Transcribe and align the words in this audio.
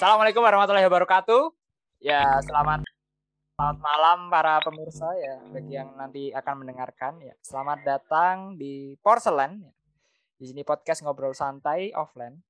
Assalamualaikum 0.00 0.40
warahmatullahi 0.40 0.88
wabarakatuh. 0.88 1.52
Ya, 2.00 2.24
selamat 2.40 2.88
selamat 3.52 3.78
malam 3.84 4.32
para 4.32 4.56
pemirsa 4.64 5.04
ya 5.12 5.36
bagi 5.52 5.76
yang 5.76 5.92
nanti 5.92 6.32
akan 6.32 6.64
mendengarkan 6.64 7.20
ya. 7.20 7.36
Selamat 7.44 7.84
datang 7.84 8.56
di 8.56 8.96
Porcelain. 9.04 9.60
Ya. 9.60 9.68
Di 10.40 10.48
sini 10.48 10.64
podcast 10.64 11.04
ngobrol 11.04 11.36
santai 11.36 11.92
offline. 11.92 12.40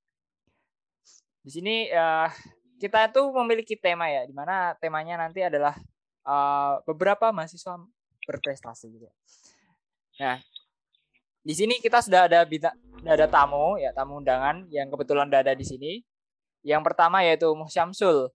Di 1.43 1.51
sini 1.51 1.91
uh, 1.91 2.31
kita 2.79 3.11
itu 3.11 3.19
memiliki 3.35 3.75
tema 3.75 4.07
ya, 4.07 4.23
di 4.31 4.31
mana 4.31 4.79
temanya 4.79 5.19
nanti 5.19 5.43
adalah 5.43 5.75
uh, 6.23 6.79
beberapa 6.87 7.35
mahasiswa 7.35 7.83
berprestasi 8.31 8.95
gitu. 8.95 9.11
Nah, 10.23 10.39
di 11.43 11.55
sini 11.59 11.83
kita 11.83 11.99
sudah 11.99 12.31
ada 12.31 12.47
sudah 12.47 12.71
ada 13.11 13.27
tamu 13.27 13.75
ya, 13.75 13.91
tamu 13.91 14.23
undangan 14.23 14.71
yang 14.71 14.87
kebetulan 14.87 15.27
sudah 15.27 15.43
ada 15.43 15.59
di 15.59 15.67
sini. 15.67 15.93
Yang 16.61 16.83
pertama 16.93 17.25
yaitu 17.25 17.49
Syamsul 17.69 18.29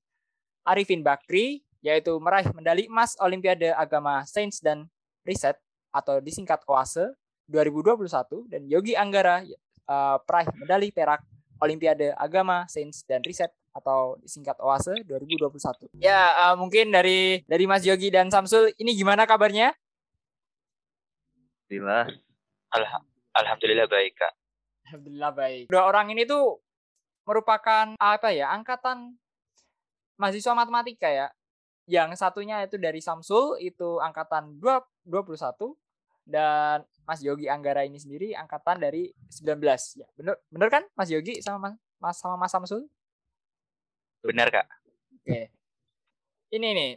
Arifin 0.66 1.06
Bakri, 1.06 1.62
yaitu 1.86 2.18
meraih 2.18 2.50
medali 2.58 2.90
emas 2.90 3.14
Olimpiade 3.22 3.70
Agama 3.78 4.26
Sains 4.26 4.58
dan 4.58 4.90
Riset 5.22 5.58
atau 5.94 6.18
disingkat 6.18 6.66
OASE 6.66 7.14
2021 7.46 8.50
dan 8.50 8.62
Yogi 8.66 8.98
Anggara 8.98 9.46
uh, 9.86 10.18
peraih 10.26 10.50
medali 10.58 10.90
perak 10.90 11.22
Olimpiade 11.62 12.12
Agama 12.18 12.66
Sains 12.66 13.06
dan 13.06 13.22
Riset 13.22 13.54
atau 13.76 14.18
disingkat 14.24 14.58
OASE 14.58 15.06
2021. 15.06 16.02
Ya, 16.02 16.32
uh, 16.50 16.56
mungkin 16.58 16.90
dari 16.90 17.46
dari 17.46 17.66
Mas 17.70 17.86
Yogi 17.86 18.10
dan 18.10 18.34
Samsul 18.34 18.74
ini 18.82 18.98
gimana 18.98 19.28
kabarnya? 19.30 19.76
Alhamdulillah. 21.70 22.06
Alhamdulillah 23.36 23.88
baik, 23.92 24.14
Kak. 24.16 24.34
Alhamdulillah 24.88 25.32
baik. 25.36 25.64
Dua 25.68 25.84
orang 25.86 26.14
ini 26.14 26.24
tuh 26.24 26.65
merupakan 27.26 27.98
apa 27.98 28.30
ya 28.32 28.54
angkatan 28.54 29.18
mahasiswa 30.16 30.54
matematika 30.56 31.10
ya. 31.10 31.28
Yang 31.86 32.18
satunya 32.18 32.66
itu 32.66 32.82
dari 32.82 32.98
Samsul 32.98 33.62
itu 33.62 34.02
angkatan 34.02 34.58
2, 34.58 35.06
21 35.06 35.78
dan 36.26 36.82
Mas 37.06 37.22
Yogi 37.22 37.46
Anggara 37.46 37.86
ini 37.86 38.02
sendiri 38.02 38.34
angkatan 38.34 38.82
dari 38.82 39.14
19 39.30 39.62
ya. 40.02 40.08
Bener 40.18 40.42
bener 40.50 40.70
kan 40.74 40.84
Mas 40.98 41.14
Yogi 41.14 41.38
sama 41.46 41.78
Mas, 42.02 42.18
sama 42.18 42.42
Mas 42.42 42.50
Samsul? 42.50 42.90
Benar, 44.26 44.50
Kak. 44.50 44.66
Oke. 45.22 45.54
Ini 46.50 46.70
nih. 46.74 46.92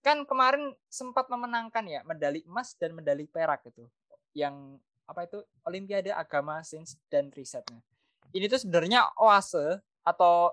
Kan 0.00 0.24
kemarin 0.24 0.72
sempat 0.88 1.28
memenangkan 1.28 1.84
ya 1.84 2.00
medali 2.08 2.40
emas 2.48 2.72
dan 2.80 2.96
medali 2.96 3.28
perak 3.28 3.68
itu. 3.68 3.84
Yang 4.32 4.80
apa 5.04 5.28
itu 5.28 5.44
Olimpiade 5.68 6.08
Agama 6.16 6.64
Sains 6.64 6.96
dan 7.12 7.28
Risetnya 7.28 7.84
ini 8.32 8.48
tuh 8.48 8.60
sebenarnya 8.60 9.08
oase 9.20 9.80
atau 10.02 10.52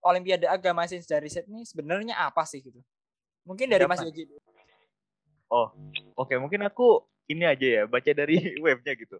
Olimpiade 0.00 0.48
Agama 0.48 0.88
Sains 0.88 1.04
Riset 1.04 1.44
ini 1.50 1.68
sebenarnya 1.68 2.16
apa 2.16 2.42
sih 2.48 2.64
gitu? 2.64 2.80
Mungkin 3.44 3.68
dari 3.68 3.84
Mas 3.84 4.00
Yogi. 4.00 4.24
Oh, 5.50 5.68
oke. 6.16 6.30
Okay. 6.30 6.36
Mungkin 6.40 6.62
aku 6.64 7.04
ini 7.28 7.44
aja 7.44 7.66
ya, 7.66 7.82
baca 7.84 8.10
dari 8.14 8.38
webnya 8.64 8.96
gitu. 8.96 9.18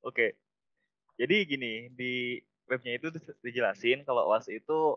Oke. 0.00 0.14
Okay. 0.14 0.30
Jadi 1.16 1.36
gini, 1.48 1.72
di 1.92 2.40
webnya 2.68 2.96
itu 2.96 3.08
dijelasin 3.40 4.04
kalau 4.04 4.28
OASE 4.28 4.60
itu 4.60 4.96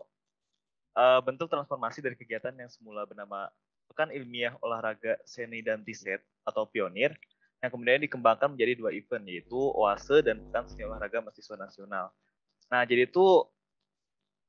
uh, 0.96 1.20
bentuk 1.24 1.48
transformasi 1.48 2.04
dari 2.04 2.16
kegiatan 2.16 2.52
yang 2.52 2.68
semula 2.68 3.04
bernama 3.08 3.48
Pekan 3.90 4.14
Ilmiah 4.14 4.54
Olahraga 4.62 5.18
Seni 5.26 5.64
dan 5.64 5.82
Riset 5.82 6.22
atau 6.46 6.68
Pionir 6.68 7.16
yang 7.60 7.70
kemudian 7.70 8.00
dikembangkan 8.00 8.56
menjadi 8.56 8.72
dua 8.76 8.90
event 8.96 9.24
yaitu 9.28 9.56
OASE 9.56 10.24
dan 10.24 10.40
Pekan 10.48 10.64
Seni 10.64 10.88
Olahraga 10.88 11.20
Mahasiswa 11.20 11.56
Nasional. 11.60 12.08
Nah, 12.72 12.82
jadi 12.88 13.04
itu 13.04 13.44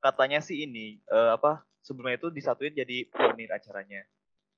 katanya 0.00 0.40
sih 0.40 0.64
ini 0.64 0.98
uh, 1.12 1.36
apa 1.36 1.60
sebelumnya 1.84 2.16
itu 2.16 2.32
disatuin 2.32 2.72
jadi 2.72 3.04
pionir 3.12 3.52
acaranya. 3.52 4.02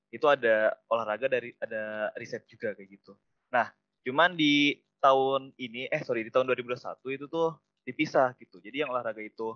Itu 0.07 0.31
ada 0.31 0.71
olahraga 0.87 1.27
dari 1.27 1.51
ada 1.59 2.15
riset 2.15 2.47
juga 2.47 2.71
kayak 2.71 2.89
gitu. 2.95 3.19
Nah, 3.51 3.67
cuman 4.07 4.39
di 4.39 4.79
tahun 5.03 5.51
ini 5.59 5.91
eh 5.91 6.01
sorry 6.01 6.23
di 6.23 6.31
tahun 6.31 6.47
2021 6.47 6.79
itu 7.11 7.25
tuh 7.27 7.59
dipisah 7.83 8.33
gitu. 8.39 8.63
Jadi 8.63 8.87
yang 8.87 8.89
olahraga 8.95 9.19
itu 9.19 9.51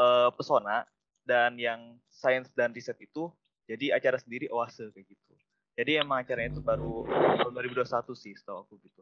uh, 0.00 0.32
pesona 0.32 0.88
dan 1.22 1.54
yang 1.60 2.00
sains 2.08 2.48
dan 2.56 2.72
riset 2.72 2.96
itu 2.98 3.28
jadi 3.68 3.94
acara 3.94 4.18
sendiri 4.18 4.50
OASE 4.50 4.90
kayak 4.90 5.06
gitu. 5.06 5.31
Jadi 5.72 5.96
emang 5.96 6.20
acaranya 6.20 6.52
itu 6.52 6.60
baru 6.60 7.08
tahun 7.40 7.52
2021 7.56 8.12
sih 8.12 8.36
setahu 8.36 8.64
aku 8.64 8.76
gitu. 8.84 9.00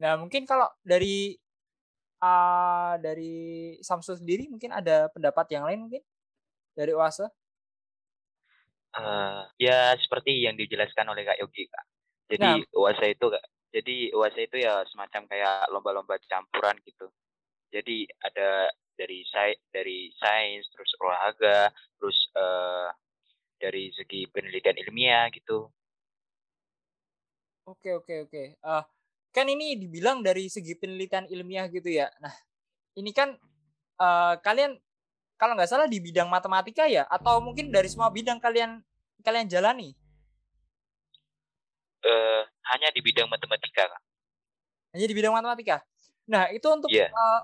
Nah 0.00 0.16
mungkin 0.16 0.48
kalau 0.48 0.68
dari 0.80 1.36
uh, 2.20 2.94
dari 3.00 3.76
Samsul 3.84 4.20
sendiri 4.20 4.48
mungkin 4.48 4.72
ada 4.72 5.12
pendapat 5.12 5.46
yang 5.52 5.64
lain 5.68 5.88
mungkin 5.88 6.02
dari 6.72 6.92
Oase? 6.96 7.28
Uh, 8.96 9.44
ya 9.60 9.92
seperti 10.00 10.40
yang 10.40 10.56
dijelaskan 10.56 11.12
oleh 11.12 11.28
Kak 11.28 11.36
Yogi 11.36 11.68
Kak. 11.68 11.84
Jadi 12.32 12.48
nah. 12.48 12.80
Oase 12.80 13.12
itu 13.12 13.26
Kak, 13.28 13.44
jadi 13.76 13.96
Oase 14.16 14.40
itu 14.48 14.56
ya 14.56 14.84
semacam 14.88 15.28
kayak 15.28 15.68
lomba-lomba 15.68 16.16
campuran 16.24 16.80
gitu. 16.88 17.12
Jadi 17.68 18.08
ada 18.24 18.72
dari 18.96 19.20
sains, 19.28 19.60
dari 19.68 20.08
sains, 20.16 20.64
terus 20.72 20.90
olahraga, 21.04 21.68
terus 22.00 22.16
uh, 22.40 22.85
dari 23.56 23.90
segi 23.92 24.28
penelitian 24.28 24.76
ilmiah 24.86 25.26
gitu. 25.32 25.68
Oke 27.66 27.90
oke 27.98 28.30
oke. 28.30 28.42
Uh, 28.62 28.84
kan 29.34 29.46
ini 29.50 29.74
dibilang 29.76 30.22
dari 30.22 30.46
segi 30.46 30.78
penelitian 30.78 31.26
ilmiah 31.28 31.66
gitu 31.68 31.90
ya. 31.90 32.08
Nah 32.22 32.32
ini 32.96 33.10
kan 33.10 33.34
uh, 33.98 34.34
kalian 34.40 34.78
kalau 35.36 35.52
nggak 35.52 35.68
salah 35.68 35.84
di 35.90 36.00
bidang 36.00 36.30
matematika 36.30 36.88
ya 36.88 37.04
atau 37.10 37.42
mungkin 37.44 37.68
dari 37.68 37.90
semua 37.90 38.08
bidang 38.08 38.40
kalian 38.40 38.80
kalian 39.20 39.50
jalani? 39.50 39.92
Uh, 42.06 42.46
hanya 42.72 42.88
di 42.94 43.02
bidang 43.02 43.26
matematika 43.26 43.90
kak. 43.90 44.02
Hanya 44.94 45.06
di 45.10 45.14
bidang 45.16 45.34
matematika. 45.34 45.82
Nah 46.30 46.48
itu 46.54 46.64
untuk 46.70 46.88
yeah. 46.88 47.10
Iya. 47.10 47.18
uh, 47.18 47.42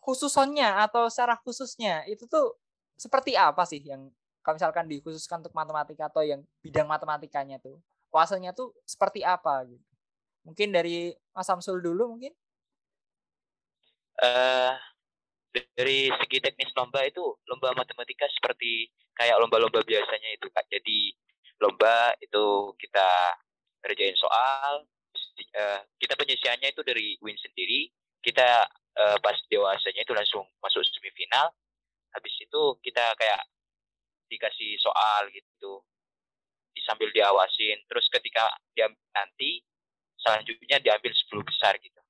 khususnya 0.00 0.80
atau 0.80 1.12
secara 1.12 1.36
khususnya 1.44 2.08
itu 2.08 2.24
tuh 2.24 2.56
seperti 2.96 3.36
apa 3.36 3.68
sih 3.68 3.84
yang 3.84 4.08
kalau 4.48 4.56
misalkan 4.56 4.88
dikhususkan 4.88 5.44
untuk 5.44 5.52
matematika 5.52 6.08
atau 6.08 6.24
yang 6.24 6.40
bidang 6.64 6.88
matematikanya 6.88 7.60
tuh 7.60 7.76
puasanya 8.08 8.56
tuh 8.56 8.72
seperti 8.88 9.20
apa 9.20 9.60
gitu? 9.68 9.84
Mungkin 10.48 10.72
dari 10.72 11.12
Mas 11.36 11.44
Samsul 11.44 11.84
dulu 11.84 12.16
mungkin? 12.16 12.32
Uh, 14.16 14.72
dari 15.52 16.08
segi 16.08 16.40
teknis 16.40 16.72
lomba 16.72 17.04
itu 17.04 17.20
lomba 17.44 17.76
matematika 17.76 18.24
seperti 18.32 18.88
kayak 19.12 19.36
lomba-lomba 19.36 19.84
biasanya 19.84 20.32
itu 20.32 20.48
kak. 20.48 20.64
Jadi 20.72 21.12
lomba 21.60 22.16
itu 22.24 22.72
kita 22.80 23.36
kerjain 23.84 24.16
soal 24.16 24.88
uh, 25.60 25.80
kita 26.00 26.16
penyisiannya 26.16 26.72
itu 26.72 26.80
dari 26.88 27.20
win 27.20 27.36
sendiri. 27.36 27.92
Kita 28.24 28.64
uh, 28.96 29.16
pas 29.20 29.36
dewasanya 29.52 30.08
itu 30.08 30.16
langsung 30.16 30.48
masuk 30.64 30.80
semifinal. 30.88 31.52
Habis 32.16 32.32
itu 32.40 32.80
kita 32.80 33.12
kayak 33.12 33.44
dikasih 34.28 34.78
soal 34.80 35.28
gitu. 35.32 35.82
Sambil 36.86 37.10
diawasin. 37.10 37.84
Terus 37.90 38.06
ketika 38.08 38.48
dia 38.72 38.88
nanti 39.12 39.60
selanjutnya 40.20 40.78
diambil 40.80 41.12
10 41.12 41.42
besar 41.44 41.74
gitu. 41.82 42.00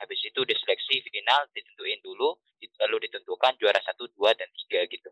Habis 0.00 0.20
itu 0.24 0.40
diseleksi 0.44 1.00
final 1.08 1.48
ditentuin 1.52 2.00
dulu 2.04 2.36
lalu 2.80 3.06
ditentukan 3.08 3.54
juara 3.60 3.76
satu 3.84 4.08
dua 4.16 4.32
dan 4.32 4.48
tiga 4.64 4.88
gitu. 4.88 5.10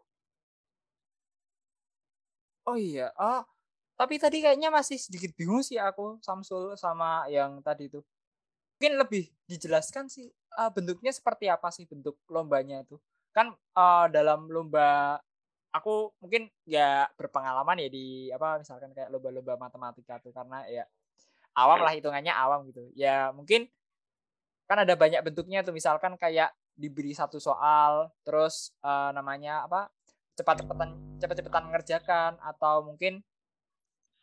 Oh 2.64 2.78
iya 2.78 3.12
oh 3.20 3.44
tapi 3.98 4.16
tadi 4.16 4.40
kayaknya 4.40 4.72
masih 4.72 4.96
sedikit 4.96 5.36
bingung 5.36 5.60
sih 5.60 5.76
aku 5.76 6.18
Samsul 6.24 6.74
sama 6.80 7.28
yang 7.28 7.60
tadi 7.60 7.92
itu 7.92 8.00
mungkin 8.82 8.98
lebih 8.98 9.30
dijelaskan 9.46 10.10
sih 10.10 10.26
uh, 10.58 10.66
bentuknya 10.74 11.14
seperti 11.14 11.46
apa 11.46 11.70
sih 11.70 11.86
bentuk 11.86 12.18
lombanya 12.26 12.82
itu? 12.82 12.98
Kan 13.30 13.54
uh, 13.54 14.06
dalam 14.10 14.50
lomba 14.50 15.22
aku 15.72 16.12
mungkin 16.20 16.52
ya 16.68 17.08
berpengalaman 17.16 17.80
ya 17.80 17.88
di 17.88 18.28
apa 18.28 18.60
misalkan 18.60 18.92
kayak 18.92 19.08
lomba-lomba 19.08 19.56
matematika 19.56 20.20
tuh 20.20 20.30
karena 20.30 20.68
ya 20.68 20.84
awam 21.56 21.80
lah 21.80 21.92
hitungannya 21.96 22.32
awam 22.32 22.68
gitu. 22.68 22.92
Ya 22.92 23.32
mungkin 23.32 23.68
kan 24.68 24.84
ada 24.84 24.94
banyak 24.96 25.20
bentuknya 25.24 25.64
tuh 25.64 25.72
misalkan 25.76 26.16
kayak 26.20 26.52
diberi 26.76 27.12
satu 27.12 27.36
soal 27.36 28.08
terus 28.24 28.72
uh, 28.80 29.12
namanya 29.12 29.68
apa 29.68 29.92
cepat-cepatan 30.36 31.20
cepat-cepatan 31.20 31.62
mengerjakan 31.68 32.32
atau 32.40 32.80
mungkin 32.80 33.20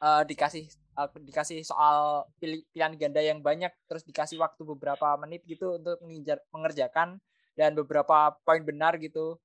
uh, 0.01 0.25
dikasih 0.25 0.65
uh, 0.97 1.09
dikasih 1.13 1.61
soal 1.61 2.25
pilih, 2.41 2.65
pilihan 2.73 2.97
ganda 2.97 3.21
yang 3.21 3.39
banyak 3.45 3.69
terus 3.85 4.01
dikasih 4.01 4.41
waktu 4.41 4.65
beberapa 4.65 5.13
menit 5.21 5.45
gitu 5.45 5.77
untuk 5.77 6.01
mengerjakan 6.49 7.21
dan 7.53 7.77
beberapa 7.77 8.33
poin 8.41 8.65
benar 8.65 8.97
gitu 8.97 9.37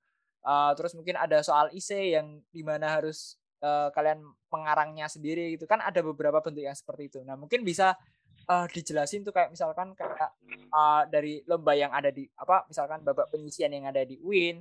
uh, 0.45 0.73
terus 0.77 0.93
mungkin 0.95 1.17
ada 1.19 1.41
soal 1.41 1.73
IC 1.73 2.15
yang 2.15 2.41
di 2.53 2.63
mana 2.63 3.01
harus 3.01 3.41
uh, 3.65 3.89
kalian 3.91 4.23
pengarangnya 4.53 5.09
sendiri 5.11 5.57
gitu. 5.57 5.65
Kan 5.67 5.81
ada 5.81 6.01
beberapa 6.05 6.39
bentuk 6.45 6.63
yang 6.63 6.77
seperti 6.77 7.11
itu. 7.11 7.19
Nah 7.25 7.35
mungkin 7.35 7.65
bisa 7.67 7.97
uh, 8.49 8.67
dijelasin 8.69 9.25
tuh 9.25 9.33
kayak 9.33 9.51
misalkan 9.53 9.97
kayak 9.97 10.33
uh, 10.73 11.03
dari 11.09 11.41
lomba 11.49 11.73
yang 11.77 11.93
ada 11.93 12.13
di 12.13 12.29
apa 12.37 12.69
misalkan 12.69 13.01
babak 13.01 13.33
penyisian 13.33 13.73
yang 13.73 13.89
ada 13.89 14.05
di 14.05 14.21
UIN 14.21 14.61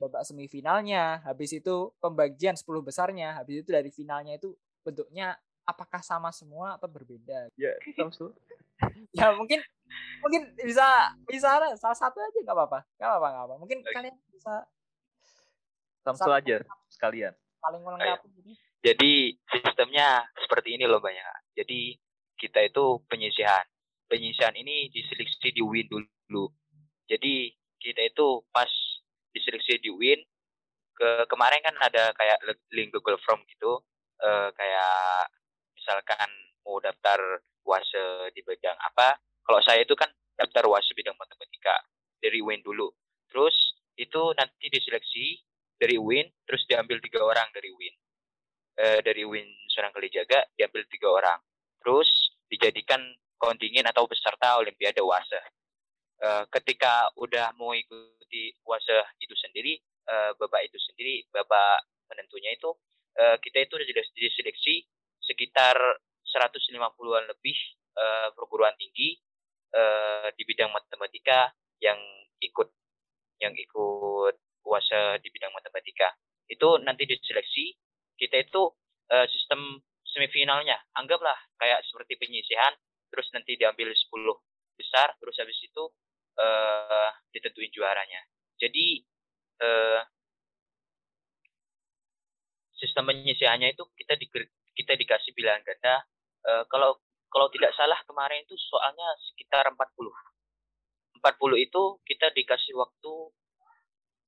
babak 0.00 0.22
semifinalnya 0.24 1.20
habis 1.26 1.52
itu 1.52 1.90
pembagian 1.98 2.54
10 2.54 2.64
besarnya 2.86 3.36
habis 3.36 3.64
itu 3.64 3.70
dari 3.72 3.90
finalnya 3.90 4.38
itu 4.38 4.54
bentuknya 4.86 5.34
apakah 5.66 5.98
sama 6.00 6.30
semua 6.30 6.78
atau 6.78 6.86
berbeda? 6.86 7.50
Ya 7.58 7.74
Samsu 7.98 8.30
ya 9.18 9.32
mungkin 9.32 9.64
mungkin 10.20 10.52
bisa 10.60 10.84
bisa 11.24 11.56
salah 11.80 11.98
satu 11.98 12.20
aja 12.20 12.38
nggak 12.38 12.56
apa-apa. 12.56 12.80
Nggak 13.00 13.08
apa-apa 13.08 13.28
nggak 13.32 13.44
apa 13.44 13.54
mungkin 13.58 13.78
okay. 13.82 13.92
kalian 13.96 14.16
bisa 14.30 14.54
Samsu 16.06 16.30
aja 16.30 16.62
sekalian. 16.86 17.34
paling 17.58 17.82
melengkapi 17.82 18.30
jadi 18.78 19.34
sistemnya 19.50 20.22
seperti 20.38 20.78
ini 20.78 20.86
loh 20.86 21.02
banyak 21.02 21.26
jadi 21.58 21.98
kita 22.36 22.68
itu 22.68 23.00
penyisihan. 23.08 23.64
Penyisihan 24.06 24.54
ini 24.54 24.92
diseleksi 24.92 25.50
di 25.50 25.64
Win 25.64 25.88
dulu. 25.90 26.52
Jadi 27.08 27.50
kita 27.80 28.06
itu 28.06 28.44
pas 28.52 28.68
diseleksi 29.32 29.82
di 29.82 29.90
Win 29.90 30.20
ke 30.96 31.26
kemarin 31.28 31.60
kan 31.64 31.76
ada 31.80 32.12
kayak 32.14 32.38
link 32.70 32.92
Google 32.94 33.18
Form 33.24 33.42
gitu. 33.50 33.82
Uh, 34.16 34.48
kayak 34.56 35.28
misalkan 35.76 36.28
mau 36.64 36.78
daftar 36.78 37.18
wase 37.66 38.30
di 38.36 38.44
bidang 38.44 38.76
apa. 38.94 39.18
Kalau 39.42 39.60
saya 39.64 39.82
itu 39.82 39.96
kan 39.98 40.08
daftar 40.38 40.68
wase 40.70 40.92
bidang 40.94 41.16
matematika 41.18 41.74
dari 42.20 42.38
Win 42.44 42.62
dulu. 42.62 42.92
Terus 43.32 43.56
itu 43.96 44.22
nanti 44.36 44.70
diseleksi 44.70 45.40
dari 45.76 46.00
Win 46.00 46.26
terus 46.48 46.64
diambil 46.68 46.98
tiga 47.04 47.20
orang 47.24 47.48
dari 47.52 47.70
Win 47.72 47.94
e, 48.76 48.86
dari 49.04 49.22
Win 49.24 49.46
Serang 49.72 49.92
Kalijaga 49.92 50.48
diambil 50.56 50.84
tiga 50.88 51.08
orang. 51.12 51.40
Terus 51.80 52.08
dijadikan 52.48 53.00
kontingen 53.36 53.84
atau 53.84 54.08
peserta 54.08 54.56
Olimpiade 54.60 55.04
Wase 55.04 55.40
e, 56.20 56.28
ketika 56.52 57.12
udah 57.20 57.52
mau 57.60 57.76
ikuti 57.76 58.56
Wase 58.64 58.96
itu 59.20 59.36
sendiri 59.36 59.76
e, 59.82 60.14
babak 60.40 60.64
itu 60.64 60.78
sendiri 60.80 61.28
babak 61.28 61.84
penentunya 62.08 62.56
itu 62.56 62.72
e, 63.16 63.24
kita 63.44 63.68
itu 63.68 63.74
sudah 63.76 64.04
diseleksi 64.16 64.74
sekitar 65.20 65.76
150-an 66.24 67.24
lebih 67.28 67.56
e, 67.92 68.04
perguruan 68.32 68.74
tinggi 68.80 69.20
e, 69.72 69.82
di 70.34 70.42
bidang 70.48 70.72
matematika 70.72 71.52
yang 71.82 72.00
ikut 72.40 72.68
yang 73.40 73.52
ikut 73.52 74.34
puasa 74.66 75.22
di 75.22 75.30
bidang 75.30 75.54
matematika. 75.54 76.10
Itu 76.50 76.82
nanti 76.82 77.06
diseleksi 77.06 77.70
kita 78.18 78.42
itu 78.42 78.66
uh, 79.14 79.26
sistem 79.30 79.78
semifinalnya. 80.10 80.74
Anggaplah 80.98 81.38
kayak 81.62 81.86
seperti 81.86 82.18
penyisihan 82.18 82.74
terus 83.06 83.30
nanti 83.30 83.54
diambil 83.54 83.94
10 83.94 84.10
besar 84.74 85.14
terus 85.22 85.38
habis 85.38 85.54
itu 85.62 85.84
uh, 86.42 87.10
ditentuin 87.30 87.70
juaranya. 87.70 88.18
Jadi 88.58 89.06
uh, 89.62 90.02
sistem 92.74 93.14
penyisihannya 93.14 93.70
itu 93.70 93.86
kita 93.94 94.18
di, 94.18 94.26
kita 94.74 94.92
dikasih 94.98 95.30
bilangan 95.38 95.62
ganda. 95.62 96.02
Uh, 96.42 96.64
kalau 96.66 96.98
kalau 97.30 97.46
tidak 97.54 97.70
salah 97.78 97.98
kemarin 98.06 98.42
itu 98.42 98.54
soalnya 98.70 99.06
sekitar 99.30 99.68
40 99.70 99.76
40 101.20 101.66
itu 101.66 101.82
kita 102.06 102.30
dikasih 102.32 102.76
waktu 102.78 103.12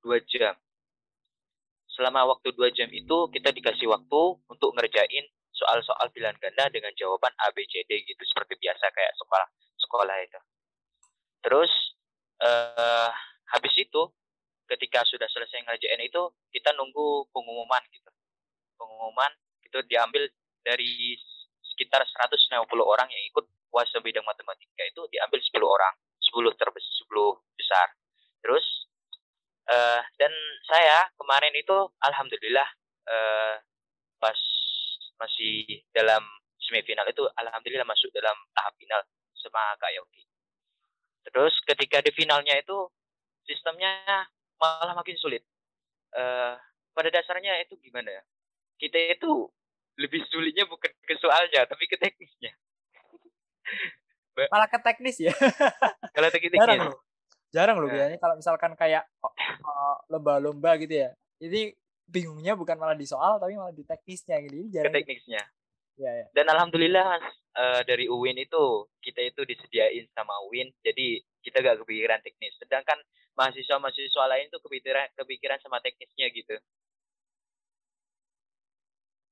dua 0.08 0.24
jam. 0.24 0.56
Selama 1.92 2.32
waktu 2.32 2.56
dua 2.56 2.72
jam 2.72 2.88
itu 2.88 3.28
kita 3.28 3.52
dikasih 3.52 3.92
waktu 3.92 4.20
untuk 4.48 4.72
ngerjain 4.72 5.28
soal-soal 5.52 6.08
pilihan 6.16 6.32
ganda 6.40 6.72
dengan 6.72 6.94
jawaban 6.96 7.34
A, 7.44 7.52
B, 7.52 7.60
C, 7.68 7.84
D 7.84 8.00
gitu 8.08 8.22
seperti 8.24 8.56
biasa 8.56 8.88
kayak 8.88 9.12
sekolah 9.20 9.48
sekolah 9.84 10.16
itu. 10.24 10.40
Terus 11.44 11.72
uh, 12.40 13.12
habis 13.52 13.74
itu 13.76 14.02
ketika 14.72 15.04
sudah 15.04 15.28
selesai 15.28 15.60
ngerjain 15.68 16.00
itu 16.00 16.32
kita 16.56 16.72
nunggu 16.72 17.28
pengumuman 17.36 17.82
gitu. 17.92 18.08
Pengumuman 18.80 19.32
itu 19.60 19.78
diambil 19.90 20.24
dari 20.64 21.18
sekitar 21.74 22.00
150 22.00 22.64
orang 22.80 23.08
yang 23.12 23.22
ikut 23.28 23.44
puasa 23.68 24.00
bidang 24.00 24.24
matematika 24.24 24.82
itu 24.88 25.04
diambil 25.12 25.38
10 25.44 25.60
orang, 25.60 25.94
10 26.24 26.56
terbesar, 26.56 26.92
10 27.04 27.58
besar. 27.60 27.88
Terus 28.40 28.87
uh, 29.68 30.00
dan 30.16 30.32
saya 30.66 31.08
kemarin 31.14 31.54
itu 31.54 31.76
alhamdulillah 32.00 32.68
uh, 33.08 33.54
pas 34.18 34.40
masih 35.18 35.84
dalam 35.92 36.24
semifinal 36.58 37.06
itu 37.08 37.24
alhamdulillah 37.36 37.86
masuk 37.86 38.10
dalam 38.12 38.36
tahap 38.56 38.74
final 38.76 39.00
sama 39.38 39.62
Kak 39.78 39.92
Yogi. 39.94 40.24
Terus 41.28 41.54
ketika 41.64 42.00
di 42.00 42.10
finalnya 42.12 42.56
itu 42.56 42.88
sistemnya 43.44 44.24
malah 44.60 44.96
makin 44.96 45.16
sulit. 45.20 45.44
Uh, 46.12 46.56
pada 46.96 47.12
dasarnya 47.12 47.60
itu 47.62 47.76
gimana 47.80 48.10
ya? 48.10 48.22
Kita 48.80 48.96
itu 49.16 49.48
lebih 49.98 50.22
sulitnya 50.30 50.64
bukan 50.64 50.90
ke 51.02 51.14
soalnya 51.18 51.66
tapi 51.66 51.84
ke 51.90 51.98
teknisnya. 51.98 52.54
malah 54.54 54.70
ke 54.70 54.78
teknis 54.78 55.18
ya. 55.18 55.34
Kalau 56.14 56.28
teknisnya 56.30 56.94
jarang 57.48 57.80
loh 57.80 57.88
biasanya 57.88 58.20
kalau 58.20 58.34
misalkan 58.36 58.72
kayak 58.76 59.08
lomba-lomba 60.12 60.76
gitu 60.80 61.08
ya. 61.08 61.10
Jadi 61.40 61.72
bingungnya 62.08 62.56
bukan 62.56 62.76
malah 62.80 62.96
di 62.96 63.04
soal 63.04 63.36
tapi 63.40 63.56
malah 63.56 63.72
di 63.72 63.84
teknisnya 63.84 64.36
gitu. 64.44 64.68
Jarang. 64.72 64.92
Ke 64.92 65.04
teknisnya. 65.04 65.42
Ya, 65.98 66.14
ya. 66.14 66.26
dan 66.30 66.46
alhamdulillah 66.46 67.18
uh, 67.58 67.82
dari 67.82 68.06
UIN 68.06 68.38
itu 68.38 68.86
kita 69.02 69.18
itu 69.18 69.42
disediain 69.42 70.06
sama 70.14 70.30
UIN 70.46 70.70
jadi 70.78 71.18
kita 71.42 71.58
gak 71.58 71.82
kepikiran 71.82 72.22
teknis. 72.22 72.54
Sedangkan 72.62 73.02
mahasiswa-mahasiswa 73.34 74.24
lain 74.30 74.46
tuh 74.54 74.62
kepikiran 74.62 75.10
kepikiran 75.18 75.58
sama 75.58 75.82
teknisnya 75.82 76.30
gitu. 76.30 76.54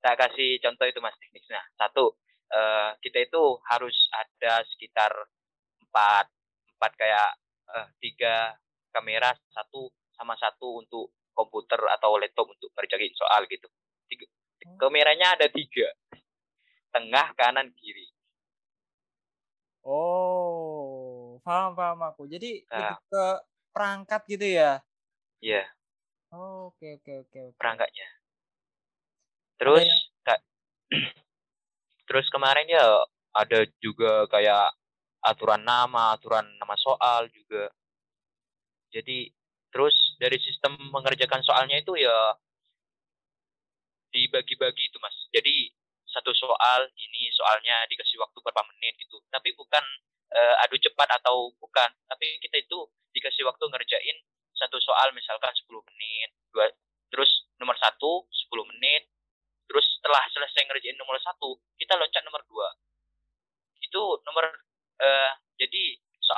Tak 0.02 0.18
kasih 0.18 0.58
contoh 0.58 0.86
itu 0.90 0.98
mas 0.98 1.14
teknisnya 1.22 1.62
satu 1.78 2.18
uh, 2.50 2.98
kita 2.98 3.26
itu 3.30 3.42
harus 3.70 3.96
ada 4.14 4.62
sekitar 4.74 5.14
empat 5.86 6.26
empat 6.78 6.92
kayak 6.98 7.30
uh, 7.70 7.88
tiga 8.00 8.54
kamera 8.94 9.34
satu 9.52 9.90
sama 10.16 10.34
satu 10.40 10.80
untuk 10.80 11.12
komputer 11.36 11.76
atau 12.00 12.16
laptop 12.16 12.48
untuk 12.48 12.72
ngerjain 12.72 13.12
soal 13.12 13.44
gitu. 13.46 13.68
Tiga, 14.08 14.25
hmm. 14.26 14.78
kameranya 14.80 15.37
ada 15.37 15.46
tiga, 15.52 15.92
tengah, 16.94 17.37
kanan, 17.37 17.68
kiri. 17.76 18.08
Oh, 19.87 21.38
paham 21.44 21.76
paham 21.76 22.00
aku. 22.08 22.26
Jadi 22.26 22.64
nah. 22.73 22.99
ke 23.06 23.25
perangkat 23.70 24.23
gitu 24.26 24.46
ya? 24.49 24.80
Iya. 25.44 25.62
Yeah. 25.62 25.66
Oh, 26.35 26.75
oke 26.75 26.87
oke 26.99 27.12
oke. 27.28 27.40
Perangkatnya. 27.61 28.08
Terus, 29.61 29.87
ya? 30.26 30.37
terus 32.08 32.26
kemarin 32.30 32.66
ya 32.66 32.82
ada 33.35 33.66
juga 33.82 34.26
kayak 34.30 34.73
aturan 35.25 35.62
nama, 35.62 36.16
aturan 36.16 36.44
nama 36.58 36.75
soal 36.78 37.28
juga. 37.32 37.70
Jadi 38.92 39.30
terus 39.70 39.94
dari 40.16 40.40
sistem 40.40 40.76
mengerjakan 40.92 41.44
soalnya 41.44 41.80
itu 41.80 41.92
ya 41.99 42.16
dibagi-bagi 44.12 44.88
itu 44.88 44.96
mas. 45.02 45.16
Jadi 45.32 45.73
satu 46.08 46.32
soal 46.32 46.88
ini 46.96 47.28
soalnya 47.37 47.85
dikasih 47.92 48.16
waktu 48.20 48.38
berapa 48.40 48.64
menit 48.73 48.96
gitu. 48.96 49.20
Tapi 49.28 49.52
bukan 49.52 49.85
uh, 50.32 50.64
adu 50.64 50.80
cepat 50.80 51.08
atau 51.20 51.52
bukan. 51.61 51.90
Tapi 52.08 52.40
kita 52.40 52.56
itu 52.62 52.78
dikasih 53.12 53.44
waktu 53.44 53.64
ngerjain 53.68 54.18
satu 54.56 54.80
soal 54.80 55.12
misalkan 55.12 55.52
10 55.52 55.68
menit, 55.68 56.32
dua, 56.49 56.64
terus 57.12 57.28
nomor 57.61 57.76
satu 57.76 58.25
10 58.32 58.73
menit, 58.73 59.04
terus 59.68 59.85
setelah 59.99 60.23
selesai 60.32 60.62
ngerjain 60.64 60.96
nomor 60.96 61.18
satu 61.20 61.58
kita 61.76 61.99
loncat 61.99 62.23
nomor 62.25 62.42
dua 62.46 62.68
itu 63.82 64.02
nomor 64.26 64.44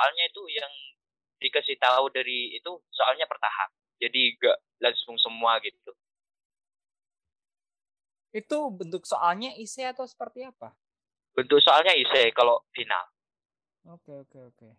soalnya 0.09 0.25
itu 0.25 0.41
yang 0.49 0.73
dikasih 1.37 1.77
tahu 1.77 2.09
dari 2.09 2.57
itu 2.57 2.81
soalnya 2.89 3.29
bertahap. 3.29 3.69
Jadi 4.01 4.33
gak 4.41 4.57
langsung 4.81 5.21
semua 5.21 5.61
gitu. 5.61 5.93
Itu 8.33 8.73
bentuk 8.73 9.05
soalnya 9.05 9.53
isi 9.53 9.85
atau 9.85 10.09
seperti 10.09 10.49
apa? 10.49 10.73
Bentuk 11.37 11.61
soalnya 11.61 11.93
isi 11.93 12.33
kalau 12.33 12.65
final. 12.73 13.05
Oke 13.85 14.25
oke 14.25 14.37
oke. 14.49 14.69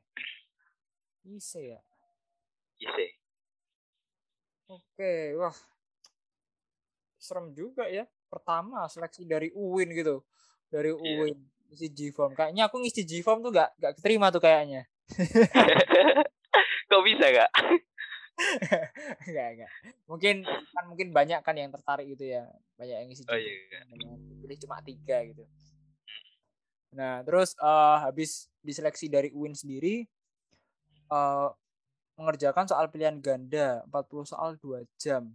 Isi 1.31 1.71
ya? 1.71 1.79
Isi 2.83 3.07
oke 4.67 5.15
wah. 5.39 5.55
Serem 7.23 7.55
juga 7.55 7.87
ya. 7.87 8.03
Pertama 8.27 8.83
seleksi 8.91 9.31
dari 9.31 9.55
UIN 9.55 9.95
gitu. 9.95 10.27
Dari 10.67 10.91
yeah. 10.91 11.23
UIN 11.23 11.39
isi 11.71 11.87
G-form. 11.87 12.35
Kayaknya 12.35 12.67
aku 12.67 12.83
ngisi 12.83 13.07
G-form 13.07 13.47
tuh 13.47 13.55
gak, 13.55 13.71
gak 13.79 13.95
keterima 13.95 14.35
tuh 14.35 14.43
kayaknya. 14.43 14.90
Kok 16.91 17.03
bisa 17.07 17.27
gak? 17.31 17.51
enggak, 19.29 19.49
enggak. 19.57 19.71
Mungkin 20.09 20.35
kan 20.49 20.85
mungkin 20.89 21.09
banyak 21.13 21.41
kan 21.45 21.55
yang 21.57 21.71
tertarik 21.71 22.09
gitu 22.09 22.25
ya. 22.31 22.49
Banyak 22.81 22.97
yang 23.05 23.09
ngisi 23.13 23.29
oh, 23.29 23.37
iya, 23.37 23.53
iya. 23.69 23.81
Pilih 24.41 24.57
cuma 24.65 24.81
tiga 24.81 25.21
gitu. 25.27 25.45
Nah, 26.97 27.23
terus 27.23 27.55
uh, 27.63 28.03
habis 28.03 28.51
diseleksi 28.65 29.07
dari 29.07 29.31
UIN 29.31 29.55
sendiri 29.55 30.09
uh, 31.13 31.55
mengerjakan 32.19 32.67
soal 32.67 32.91
pilihan 32.91 33.17
ganda 33.23 33.85
40 33.89 34.33
soal 34.35 34.59
2 34.59 34.85
jam. 34.99 35.31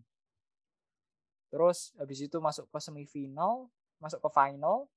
Terus 1.50 1.96
habis 1.96 2.20
itu 2.20 2.38
masuk 2.44 2.68
ke 2.68 2.80
semifinal, 2.84 3.72
masuk 4.02 4.20
ke 4.20 4.30
final 4.34 4.92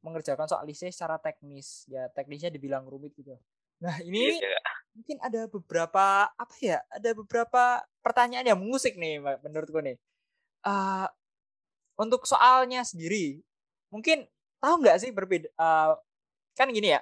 mengerjakan 0.00 0.48
soal 0.48 0.64
lise 0.64 0.88
secara 0.92 1.20
teknis. 1.20 1.84
Ya, 1.88 2.08
teknisnya 2.12 2.52
dibilang 2.52 2.84
rumit 2.88 3.14
gitu. 3.16 3.36
Nah, 3.80 3.96
ini 4.04 4.36
iya. 4.36 4.60
mungkin 4.92 5.16
ada 5.24 5.48
beberapa 5.48 6.28
apa 6.28 6.54
ya? 6.60 6.84
Ada 6.92 7.16
beberapa 7.16 7.80
pertanyaan 8.04 8.44
yang 8.44 8.60
mengusik 8.60 8.96
nih 9.00 9.20
menurutku 9.40 9.80
nih. 9.80 9.96
Uh, 10.60 11.08
untuk 11.96 12.28
soalnya 12.28 12.84
sendiri, 12.84 13.40
mungkin 13.88 14.28
tahu 14.60 14.84
nggak 14.84 14.96
sih 15.00 15.10
berbeda 15.10 15.48
uh, 15.56 15.96
kan 16.54 16.68
gini 16.70 16.94
ya 16.94 17.00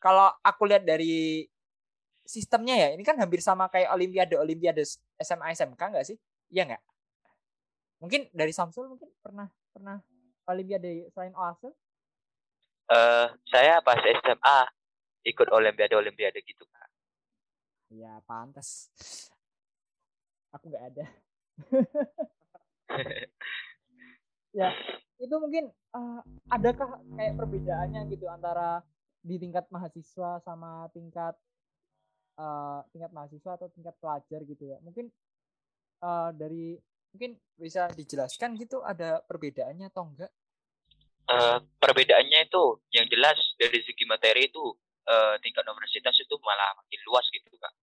kalau 0.00 0.32
aku 0.40 0.64
lihat 0.64 0.88
dari 0.88 1.44
sistemnya 2.26 2.74
ya 2.74 2.88
ini 2.96 3.04
kan 3.06 3.14
hampir 3.20 3.38
sama 3.44 3.68
kayak 3.70 3.92
olimpiade 3.92 4.34
olimpiade 4.34 4.82
SMA 5.20 5.54
SMK 5.54 5.78
nggak 5.78 6.06
sih 6.08 6.16
iya 6.50 6.66
nggak 6.66 6.82
mungkin 8.02 8.26
dari 8.32 8.50
Samsul 8.50 8.90
mungkin 8.90 9.12
pernah 9.20 9.46
pernah 9.70 10.00
olimpiade 10.48 11.12
selain 11.12 11.36
OASE 11.36 11.70
uh, 12.90 13.26
saya 13.50 13.82
pas 13.82 13.98
SMA 13.98 14.58
ikut 15.26 15.48
olimpiade 15.50 15.94
olimpiade 15.98 16.40
gitu 16.42 16.62
kak. 16.70 16.88
Ya 17.90 18.18
pantas 18.26 18.90
aku 20.54 20.72
nggak 20.72 20.84
ada. 20.94 21.04
Ya 24.56 24.72
itu 25.20 25.36
mungkin 25.36 25.68
uh, 25.92 26.24
adakah 26.48 26.96
kayak 27.12 27.36
perbedaannya 27.36 28.08
gitu 28.08 28.24
antara 28.24 28.80
di 29.20 29.36
tingkat 29.36 29.68
mahasiswa 29.68 30.40
sama 30.40 30.88
tingkat 30.96 31.36
uh, 32.40 32.80
tingkat 32.88 33.12
mahasiswa 33.12 33.60
atau 33.60 33.68
tingkat 33.68 33.92
pelajar 34.00 34.40
gitu 34.48 34.64
ya? 34.64 34.80
Mungkin 34.80 35.12
uh, 36.00 36.32
dari 36.32 36.80
mungkin 37.12 37.36
bisa 37.60 37.92
dijelaskan 37.92 38.56
gitu 38.56 38.80
ada 38.80 39.20
perbedaannya 39.28 39.92
atau 39.92 40.08
enggak 40.08 40.32
uh, 41.30 41.58
perbedaannya 41.78 42.46
itu 42.46 42.64
yang 42.94 43.06
jelas 43.10 43.38
dari 43.58 43.82
segi 43.82 44.04
materi 44.06 44.50
itu 44.50 44.62
uh, 45.06 45.34
tingkat 45.42 45.66
universitas 45.66 46.16
itu 46.18 46.34
malah 46.42 46.74
makin 46.78 47.00
luas 47.06 47.26
gitu 47.30 47.48
kak 47.58 47.74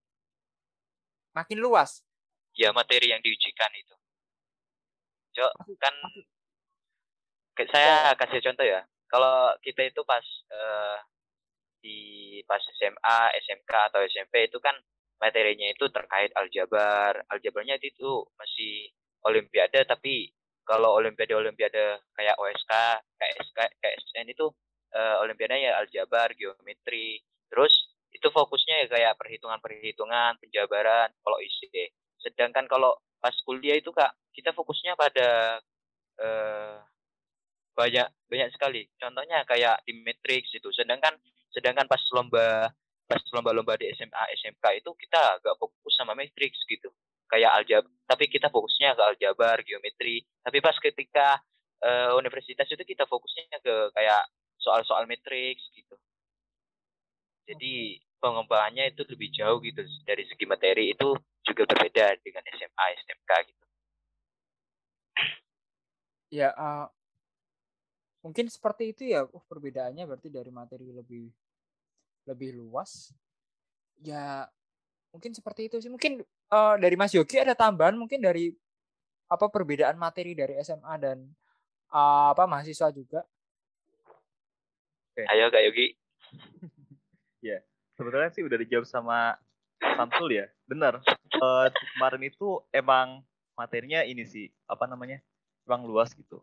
makin 1.34 1.58
luas 1.60 2.04
ya 2.54 2.70
materi 2.70 3.10
yang 3.10 3.22
diujikan 3.24 3.72
itu 3.74 3.96
Cok, 5.34 5.54
kan 5.82 5.96
saya 7.74 8.14
kasih 8.14 8.42
contoh 8.46 8.66
ya. 8.66 8.86
Kalau 9.10 9.54
kita 9.66 9.82
itu 9.90 10.02
pas 10.06 10.26
uh, 10.54 10.98
di 11.82 11.98
pas 12.46 12.62
SMA, 12.62 13.20
SMK 13.46 13.72
atau 13.90 14.02
SMP 14.06 14.50
itu 14.50 14.62
kan 14.62 14.74
materinya 15.18 15.70
itu 15.74 15.90
terkait 15.90 16.30
aljabar. 16.38 17.26
Aljabarnya 17.34 17.82
itu 17.82 18.26
masih 18.38 18.94
olimpiade 19.26 19.86
tapi 19.90 20.30
kalau 20.63 20.96
olimpiade-olimpiade 20.98 22.00
kayak 22.15 22.36
OSK, 22.39 22.72
KSK, 23.20 23.60
KSN 23.79 24.25
itu 24.32 24.48
uh, 24.96 25.15
olimpiade 25.24 25.60
ya 25.60 25.79
aljabar, 25.79 26.32
geometri. 26.36 27.20
Terus 27.51 27.74
itu 28.15 28.27
fokusnya 28.32 28.86
ya 28.86 28.88
kayak 28.88 29.13
perhitungan-perhitungan, 29.20 30.39
penjabaran 30.39 31.12
kalau 31.24 31.38
IC. 31.43 31.91
Sedangkan 32.24 32.65
kalau 32.72 32.96
pas 33.20 33.36
kuliah 33.43 33.75
itu 33.75 33.91
Kak, 33.91 34.15
kita 34.32 34.55
fokusnya 34.55 34.96
pada 34.96 35.60
uh, 36.20 36.79
banyak 37.74 38.05
banyak 38.29 38.50
sekali 38.53 38.86
contohnya 39.01 39.41
kayak 39.50 39.82
di 39.86 39.98
matrix 40.05 40.53
itu 40.53 40.70
sedangkan 40.70 41.17
sedangkan 41.50 41.89
pas 41.89 42.01
lomba 42.13 42.70
pas 43.10 43.22
lomba-lomba 43.34 43.77
di 43.82 43.89
SMA 43.98 44.24
SMK 44.41 44.65
itu 44.77 44.89
kita 44.93 45.41
agak 45.41 45.58
fokus 45.58 45.93
sama 45.98 46.13
matrix 46.13 46.53
gitu 46.70 46.93
kayak 47.34 47.52
aljab 47.58 47.84
tapi 48.13 48.30
kita 48.30 48.52
fokusnya 48.52 48.94
ke 48.94 49.04
aljabar 49.04 49.58
geometri. 49.66 50.22
Tapi 50.44 50.58
pas 50.62 50.75
ketika 50.78 51.40
uh, 51.82 52.13
universitas 52.20 52.68
itu 52.70 52.84
kita 52.84 53.08
fokusnya 53.10 53.58
ke 53.63 53.75
kayak 53.96 54.24
soal-soal 54.60 55.08
matrix 55.10 55.63
gitu. 55.74 55.96
Jadi 57.50 58.00
pengembangannya 58.22 58.94
itu 58.94 59.04
lebih 59.08 59.30
jauh 59.34 59.58
gitu. 59.63 59.82
Dari 60.06 60.24
segi 60.30 60.46
materi 60.46 60.94
itu 60.94 61.16
juga 61.44 61.63
berbeda 61.68 62.22
dengan 62.24 62.44
SMA 62.54 62.86
SMK 63.04 63.32
gitu. 63.50 63.66
Ya 66.34 66.54
uh, 66.54 66.88
mungkin 68.24 68.48
seperti 68.48 68.96
itu 68.96 69.04
ya 69.12 69.28
oh 69.28 69.44
perbedaannya 69.50 70.08
berarti 70.08 70.32
dari 70.32 70.52
materi 70.54 70.92
lebih 70.92 71.34
lebih 72.30 72.56
luas. 72.56 73.12
Ya 74.00 74.48
mungkin 75.12 75.36
seperti 75.36 75.68
itu 75.72 75.82
sih. 75.84 75.92
Mungkin 75.92 76.24
uh, 76.53 76.75
dari 76.77 76.93
Mas 76.93 77.17
Yogi 77.17 77.41
ada 77.41 77.57
tambahan 77.57 77.98
mungkin 77.98 78.22
dari 78.22 78.53
apa 79.25 79.50
perbedaan 79.50 79.98
materi 79.98 80.38
dari 80.38 80.62
SMA 80.62 80.93
dan 81.01 81.17
uh, 81.89 82.38
apa 82.38 82.45
mahasiswa 82.45 82.93
juga? 82.93 83.25
Oke. 85.13 85.25
ayo 85.33 85.50
Kak 85.50 85.63
Yogi. 85.65 85.88
Ya 87.43 87.60
sebetulnya 87.98 88.29
sih 88.33 88.43
udah 88.45 88.57
dijawab 88.60 88.86
sama 88.89 89.38
Samsul 89.79 90.39
ya. 90.39 90.45
Benar. 90.65 91.03
Uh, 91.38 91.67
kemarin 91.98 92.24
itu 92.25 92.62
emang 92.72 93.22
materinya 93.53 94.01
ini 94.01 94.25
sih 94.25 94.50
apa 94.65 94.89
namanya 94.89 95.22
emang 95.67 95.86
luas 95.86 96.15
gitu. 96.15 96.41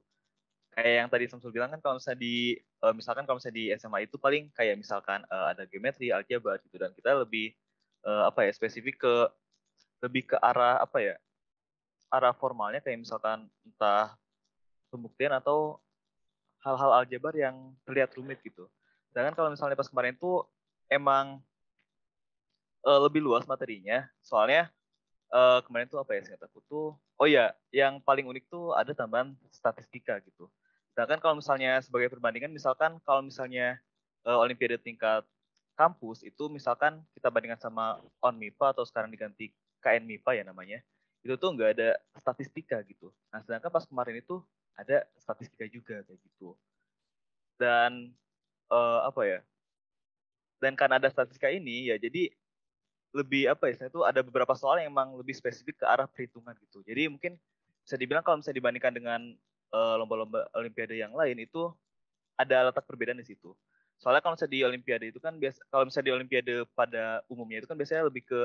Kayak 0.70 0.94
yang 1.04 1.08
tadi 1.10 1.24
Samsul 1.26 1.50
bilang 1.50 1.72
kan 1.72 1.82
kalau 1.82 1.98
misalnya 1.98 2.20
di 2.22 2.54
uh, 2.84 2.94
misalkan 2.94 3.24
kalau 3.26 3.42
misalnya 3.42 3.58
di 3.58 3.66
SMA 3.74 4.06
itu 4.06 4.16
paling 4.20 4.52
kayak 4.54 4.78
misalkan 4.78 5.24
uh, 5.32 5.50
ada 5.50 5.66
geometri, 5.66 6.14
aljabar 6.14 6.62
gitu. 6.62 6.76
Dan 6.78 6.94
kita 6.94 7.16
lebih 7.16 7.56
uh, 8.06 8.30
apa 8.30 8.46
ya 8.46 8.52
spesifik 8.54 9.02
ke 9.02 9.14
lebih 10.00 10.32
ke 10.32 10.36
arah 10.40 10.80
apa 10.80 10.98
ya 11.00 11.16
arah 12.10 12.34
formalnya 12.34 12.82
kayak 12.82 13.06
misalkan 13.06 13.46
entah 13.62 14.16
pembuktian 14.90 15.30
atau 15.36 15.78
hal-hal 16.60 16.90
aljabar 17.00 17.32
yang 17.32 17.72
terlihat 17.86 18.10
rumit 18.18 18.42
gitu. 18.42 18.66
Sedangkan 19.08 19.32
kalau 19.32 19.48
misalnya 19.54 19.78
pas 19.78 19.86
kemarin 19.86 20.12
itu 20.18 20.42
emang 20.90 21.38
uh, 22.82 23.00
lebih 23.06 23.22
luas 23.22 23.46
materinya, 23.46 24.04
soalnya 24.20 24.68
uh, 25.34 25.58
kemarin 25.64 25.86
tuh 25.86 26.02
apa 26.02 26.18
ya 26.18 26.20
singkat 26.26 26.42
aku 26.46 26.58
tuh 26.66 26.86
oh 27.16 27.26
ya 27.26 27.54
yang 27.70 28.02
paling 28.02 28.26
unik 28.26 28.50
tuh 28.50 28.74
ada 28.74 28.92
tambahan 28.92 29.34
statistika 29.50 30.18
gitu 30.22 30.50
sedangkan 30.92 31.22
kalau 31.22 31.34
misalnya 31.38 31.78
sebagai 31.80 32.10
perbandingan 32.10 32.50
misalkan 32.50 32.98
kalau 33.06 33.22
misalnya 33.22 33.78
uh, 34.26 34.42
olimpiade 34.42 34.76
tingkat 34.82 35.22
kampus 35.78 36.26
itu 36.26 36.50
misalkan 36.50 37.00
kita 37.16 37.32
bandingkan 37.32 37.62
sama 37.62 38.02
on 38.20 38.36
MIPA 38.36 38.76
atau 38.76 38.84
sekarang 38.84 39.08
diganti 39.08 39.54
KN 39.80 40.04
MIPA 40.06 40.30
ya 40.40 40.44
namanya 40.46 40.78
itu 41.20 41.36
tuh 41.36 41.52
nggak 41.52 41.70
ada 41.76 41.88
statistika 42.16 42.80
gitu. 42.88 43.12
Nah 43.28 43.44
sedangkan 43.44 43.68
pas 43.68 43.84
kemarin 43.84 44.20
itu 44.24 44.40
ada 44.76 45.04
statistika 45.20 45.68
juga 45.68 46.00
kayak 46.04 46.20
gitu. 46.20 46.56
Dan 47.60 48.16
uh, 48.72 49.04
apa 49.04 49.22
ya 49.28 49.40
dan 50.60 50.76
karena 50.76 51.00
ada 51.00 51.08
statistika 51.08 51.48
ini 51.48 51.88
ya 51.88 51.96
jadi 51.96 52.28
lebih 53.10 53.50
apa 53.50 53.72
ya 53.72 53.90
itu 53.90 54.00
ada 54.06 54.22
beberapa 54.22 54.54
soal 54.54 54.78
yang 54.78 54.94
emang 54.94 55.18
lebih 55.18 55.34
spesifik 55.34 55.82
ke 55.82 55.86
arah 55.88 56.06
perhitungan 56.06 56.54
gitu. 56.62 56.84
Jadi 56.86 57.10
mungkin 57.10 57.34
bisa 57.82 57.98
dibilang 57.98 58.22
kalau 58.22 58.38
misalnya 58.38 58.62
dibandingkan 58.62 58.92
dengan 58.94 59.20
uh, 59.74 59.98
lomba-lomba 59.98 60.46
olimpiade 60.54 60.94
yang 60.94 61.10
lain 61.10 61.42
itu 61.42 61.74
ada 62.38 62.70
letak 62.70 62.86
perbedaan 62.86 63.18
di 63.18 63.26
situ. 63.26 63.50
Soalnya 63.98 64.22
kalau 64.22 64.38
misalnya 64.38 64.54
di 64.54 64.62
olimpiade 64.62 65.04
itu 65.10 65.18
kan 65.18 65.34
biasa 65.36 65.58
kalau 65.68 65.84
misalnya 65.90 66.06
di 66.06 66.14
olimpiade 66.14 66.54
pada 66.72 67.20
umumnya 67.26 67.64
itu 67.64 67.68
kan 67.68 67.76
biasanya 67.76 68.06
lebih 68.06 68.22
ke 68.24 68.40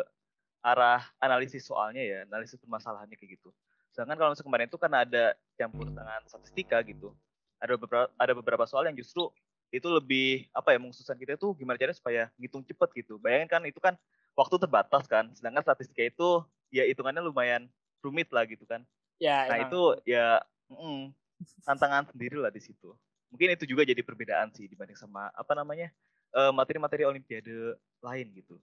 arah 0.66 1.06
analisis 1.22 1.70
soalnya 1.70 2.02
ya 2.02 2.18
analisis 2.26 2.58
permasalahannya 2.58 3.14
kayak 3.14 3.38
gitu. 3.38 3.54
Sedangkan 3.94 4.18
kalau 4.18 4.30
misalnya 4.34 4.50
kemarin 4.50 4.68
itu 4.68 4.80
karena 4.82 4.98
ada 5.06 5.26
campur 5.54 5.88
tangan 5.94 6.22
statistika 6.26 6.82
gitu. 6.82 7.14
Ada 7.62 7.78
beberapa 7.78 8.10
ada 8.18 8.34
beberapa 8.34 8.66
soal 8.66 8.90
yang 8.90 8.98
justru 8.98 9.30
itu 9.70 9.86
lebih 9.94 10.50
apa 10.58 10.74
ya 10.74 10.82
mengkhususkan 10.82 11.22
kita 11.22 11.38
itu 11.38 11.54
gimana 11.54 11.78
caranya 11.78 11.98
supaya 12.02 12.22
ngitung 12.42 12.66
cepet 12.66 13.06
gitu. 13.06 13.22
Bayangin 13.22 13.46
kan 13.46 13.62
itu 13.62 13.78
kan 13.78 13.94
waktu 14.34 14.58
terbatas 14.58 15.06
kan. 15.06 15.30
Sedangkan 15.38 15.62
statistika 15.62 16.02
itu 16.02 16.42
ya 16.74 16.82
hitungannya 16.90 17.22
lumayan 17.22 17.70
rumit 18.02 18.34
lah 18.34 18.50
gitu 18.50 18.66
kan. 18.66 18.82
Ya 19.22 19.46
nah 19.46 19.62
emang. 19.62 19.70
itu 19.70 19.82
ya 20.10 20.42
mm, 20.74 21.14
tantangan 21.62 22.10
sendiri 22.10 22.42
lah 22.42 22.50
di 22.50 22.60
situ. 22.60 22.98
Mungkin 23.30 23.54
itu 23.54 23.70
juga 23.70 23.86
jadi 23.86 24.02
perbedaan 24.02 24.50
sih 24.50 24.66
dibanding 24.66 24.98
sama 24.98 25.30
apa 25.30 25.54
namanya 25.54 25.94
eh, 26.34 26.52
materi-materi 26.52 27.06
olimpiade 27.06 27.78
lain 28.02 28.28
gitu 28.34 28.58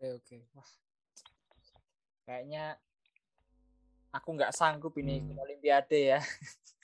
oke 0.00 0.16
oke 0.16 0.36
wah 0.56 0.70
kayaknya 2.24 2.80
aku 4.16 4.28
nggak 4.32 4.56
sanggup 4.56 4.96
ini 4.96 5.20
ikut 5.20 5.36
olimpiade 5.36 6.16
ya 6.16 6.20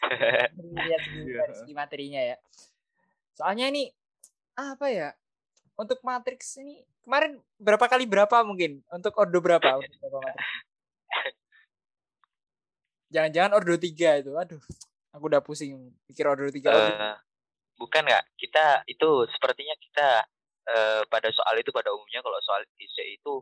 lihat 0.61 1.03
dari 1.17 1.55
segi 1.57 1.73
materinya 1.73 2.21
ya 2.21 2.37
soalnya 3.33 3.73
ini 3.73 3.89
apa 4.53 4.93
ya 4.93 5.09
untuk 5.81 6.05
Matrix 6.05 6.61
ini 6.61 6.85
kemarin 7.01 7.41
berapa 7.57 7.87
kali 7.89 8.05
berapa 8.09 8.43
mungkin 8.43 8.83
untuk 8.91 9.15
ordo 9.15 9.39
berapa? 9.39 9.79
Jangan-jangan 13.15 13.55
ordo 13.55 13.79
tiga 13.79 14.19
itu, 14.19 14.35
aduh, 14.35 14.59
Aku 15.15 15.33
udah 15.33 15.41
pusing 15.41 15.95
pikir 16.05 16.29
order 16.29 16.53
tiga. 16.53 16.69
order. 16.75 16.93
Eh, 16.93 17.17
bukan 17.81 18.03
nggak? 18.05 18.25
Kita 18.37 18.85
itu 18.85 19.25
sepertinya 19.33 19.73
kita 19.81 20.09
eh, 20.67 21.03
pada 21.07 21.29
soal 21.31 21.55
itu 21.59 21.71
pada 21.71 21.91
umumnya 21.95 22.21
kalau 22.23 22.39
soal 22.43 22.63
IC 22.79 22.97
itu 23.19 23.33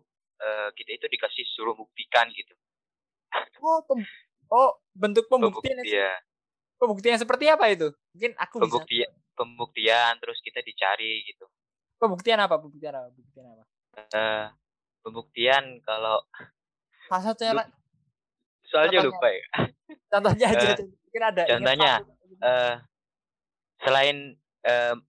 eh, 0.40 0.68
kita 0.76 0.90
itu 0.96 1.06
dikasih 1.08 1.44
suruh 1.56 1.72
buktikan 1.72 2.28
gitu. 2.32 2.52
Oh, 3.64 3.80
pem- 3.82 4.06
oh 4.52 4.78
bentuk 4.94 5.26
pembuktian. 5.26 5.80
Pembuktian, 5.80 6.20
Pembuktian 6.74 7.16
seperti 7.16 7.44
apa 7.48 7.70
itu? 7.72 7.88
Mungkin 8.12 8.32
aku 8.36 8.56
bisa. 8.60 8.64
pembuktian, 8.68 9.10
pembuktian 9.34 10.12
terus 10.20 10.38
kita 10.44 10.60
dicari 10.60 11.24
gitu. 11.26 11.46
Pembuktian 11.98 12.38
apa? 12.42 12.60
Pembuktian 12.60 12.92
apa? 12.94 13.08
Pembuktian 13.10 13.46
apa? 13.48 13.62
Eh, 14.12 14.44
pembuktian 15.00 15.64
kalau 15.86 16.18
Salah 17.08 17.24
satunya 17.32 17.52
soalnya 18.64 19.00
Contohnya. 19.04 19.12
lupa 19.12 19.28
ya. 19.28 19.44
contohnya 20.08 20.46
aja. 20.50 20.68
Eh, 20.72 20.86
Mungkin 20.88 21.22
ada. 21.22 21.42
contohnya, 21.46 21.92
selain 23.84 24.16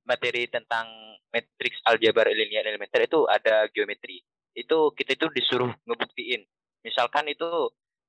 materi 0.04 0.52
tentang 0.52 0.88
matriks 1.32 1.80
aljabar 1.88 2.28
linear 2.32 2.68
elementer 2.68 3.08
itu 3.08 3.24
ada 3.28 3.68
geometri. 3.72 4.20
Itu 4.56 4.92
kita 4.96 5.16
itu 5.20 5.28
disuruh 5.32 5.72
ngebuktiin. 5.84 6.44
Misalkan 6.84 7.28
itu 7.28 7.48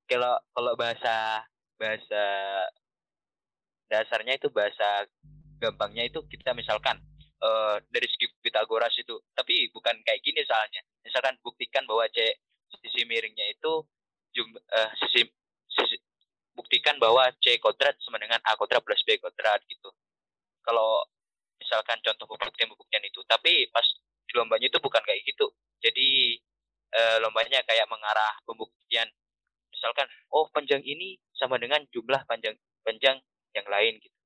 kalau 0.07 0.35
kalau 0.55 0.73
bahasa 0.79 1.43
bahasa 1.75 2.23
dasarnya 3.91 4.39
itu 4.39 4.47
bahasa 4.51 5.07
gampangnya 5.59 6.07
itu 6.07 6.23
kita 6.27 6.55
misalkan 6.55 6.99
eh, 7.43 7.75
dari 7.91 8.07
segi 8.07 8.31
Pitagoras 8.39 8.95
itu, 8.95 9.19
tapi 9.35 9.67
bukan 9.75 9.95
kayak 10.07 10.23
gini 10.23 10.43
soalnya. 10.47 10.81
Misalkan 11.03 11.35
buktikan 11.43 11.83
bahwa 11.83 12.07
C 12.11 12.39
sisi 12.83 13.07
miringnya 13.07 13.47
itu 13.51 13.83
jum, 14.35 14.47
eh, 14.55 14.89
sisi, 15.03 15.27
sisi 15.71 15.95
buktikan 16.55 16.99
bahwa 16.99 17.27
C 17.43 17.59
kuadrat 17.59 17.95
sama 18.03 18.19
dengan 18.19 18.39
A 18.47 18.55
kuadrat 18.55 18.83
plus 18.83 19.03
B 19.03 19.19
kuadrat 19.19 19.63
gitu. 19.67 19.89
Kalau 20.63 21.03
misalkan 21.59 21.97
contoh 22.01 22.25
pembuktian-pembuktian 22.29 23.03
itu. 23.05 23.21
Tapi 23.27 23.69
pas 23.73 23.85
di 24.27 24.33
lombanya 24.37 24.67
itu 24.69 24.79
bukan 24.81 25.01
kayak 25.03 25.21
gitu. 25.27 25.51
Jadi 25.81 26.37
eh, 26.93 27.17
lombanya 27.21 27.61
kayak 27.65 27.89
mengarah 27.89 28.33
pembuktian. 28.47 29.07
Misalkan, 29.73 30.09
oh 30.33 30.49
panjang 30.49 30.81
ini 30.81 31.19
sama 31.37 31.61
dengan 31.61 31.85
jumlah 31.93 32.25
panjang 32.25 32.57
panjang 32.81 33.19
yang 33.53 33.67
lain 33.67 33.99
gitu. 34.01 34.17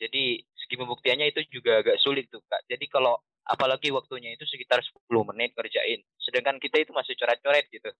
Jadi 0.00 0.40
segi 0.56 0.74
pembuktiannya 0.80 1.28
itu 1.28 1.44
juga 1.52 1.84
agak 1.84 2.00
sulit 2.00 2.32
tuh 2.32 2.40
kak. 2.48 2.64
Jadi 2.68 2.88
kalau 2.88 3.20
apalagi 3.44 3.92
waktunya 3.92 4.32
itu 4.32 4.48
sekitar 4.48 4.80
10 4.80 5.28
menit 5.28 5.52
kerjain. 5.52 6.00
Sedangkan 6.16 6.56
kita 6.56 6.80
itu 6.80 6.92
masih 6.96 7.12
coret-coret 7.20 7.68
gitu. 7.68 7.92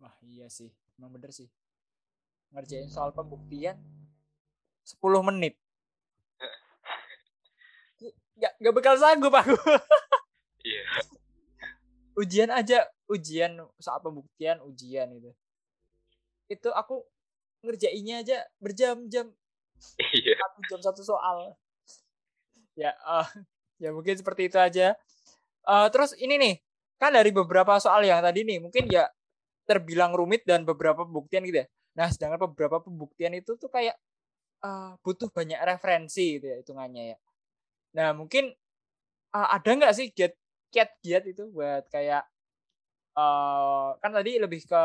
Wah 0.00 0.16
iya 0.24 0.48
sih, 0.48 0.72
emang 0.96 1.12
bener 1.12 1.28
sih. 1.28 1.50
Ngerjain 2.56 2.88
soal 2.88 3.12
pembuktian 3.12 3.76
10 4.84 5.28
menit. 5.28 5.60
Gak, 8.40 8.52
gak 8.56 8.74
bakal 8.74 8.94
sanggup 8.96 9.34
aku. 9.36 9.54
Iya. 10.60 10.84
ujian 12.20 12.52
aja, 12.52 12.84
ujian 13.08 13.56
soal 13.80 13.96
pembuktian, 14.04 14.60
ujian 14.60 15.08
itu. 15.08 15.32
Itu 16.52 16.68
aku 16.68 17.00
ngerjainnya 17.64 18.20
aja 18.20 18.44
berjam-jam, 18.60 19.32
Iya. 20.12 20.36
satu 20.36 20.60
jam 20.68 20.80
satu 20.84 21.00
soal. 21.00 21.56
Ya, 22.76 22.92
eh, 22.92 23.28
ya 23.80 23.88
mungkin 23.96 24.20
seperti 24.20 24.52
itu 24.52 24.60
aja. 24.60 24.92
Eh, 25.64 25.88
terus 25.88 26.12
ini 26.20 26.36
nih, 26.36 26.54
kan 27.00 27.16
dari 27.16 27.32
beberapa 27.32 27.80
soal 27.80 28.04
yang 28.04 28.20
tadi 28.20 28.44
nih, 28.44 28.60
mungkin 28.60 28.84
ya 28.92 29.08
terbilang 29.64 30.12
rumit 30.12 30.44
dan 30.44 30.68
beberapa 30.68 31.08
pembuktian 31.08 31.40
gitu 31.48 31.64
ya. 31.64 31.66
Nah, 31.96 32.12
sedangkan 32.12 32.52
beberapa 32.52 32.84
pembuktian 32.84 33.32
itu 33.32 33.56
tuh 33.56 33.72
kayak 33.72 33.96
eh, 34.60 34.92
butuh 35.00 35.32
banyak 35.32 35.56
referensi 35.64 36.36
gitu 36.36 36.52
ya 36.52 36.56
hitungannya 36.60 37.16
ya. 37.16 37.18
Nah, 37.96 38.14
mungkin 38.14 38.54
eh, 39.36 39.48
ada 39.56 39.70
nggak 39.70 39.94
sih 39.96 40.08
get 40.14 40.34
kiat-kiat 40.70 41.24
itu 41.34 41.50
buat 41.50 41.86
kayak 41.90 42.22
eh 43.18 43.88
kan 44.02 44.10
tadi 44.14 44.38
lebih 44.38 44.62
ke 44.70 44.82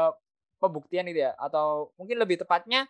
pembuktian 0.62 1.06
gitu 1.12 1.22
ya 1.30 1.34
atau 1.38 1.94
mungkin 2.00 2.18
lebih 2.22 2.42
tepatnya 2.42 2.90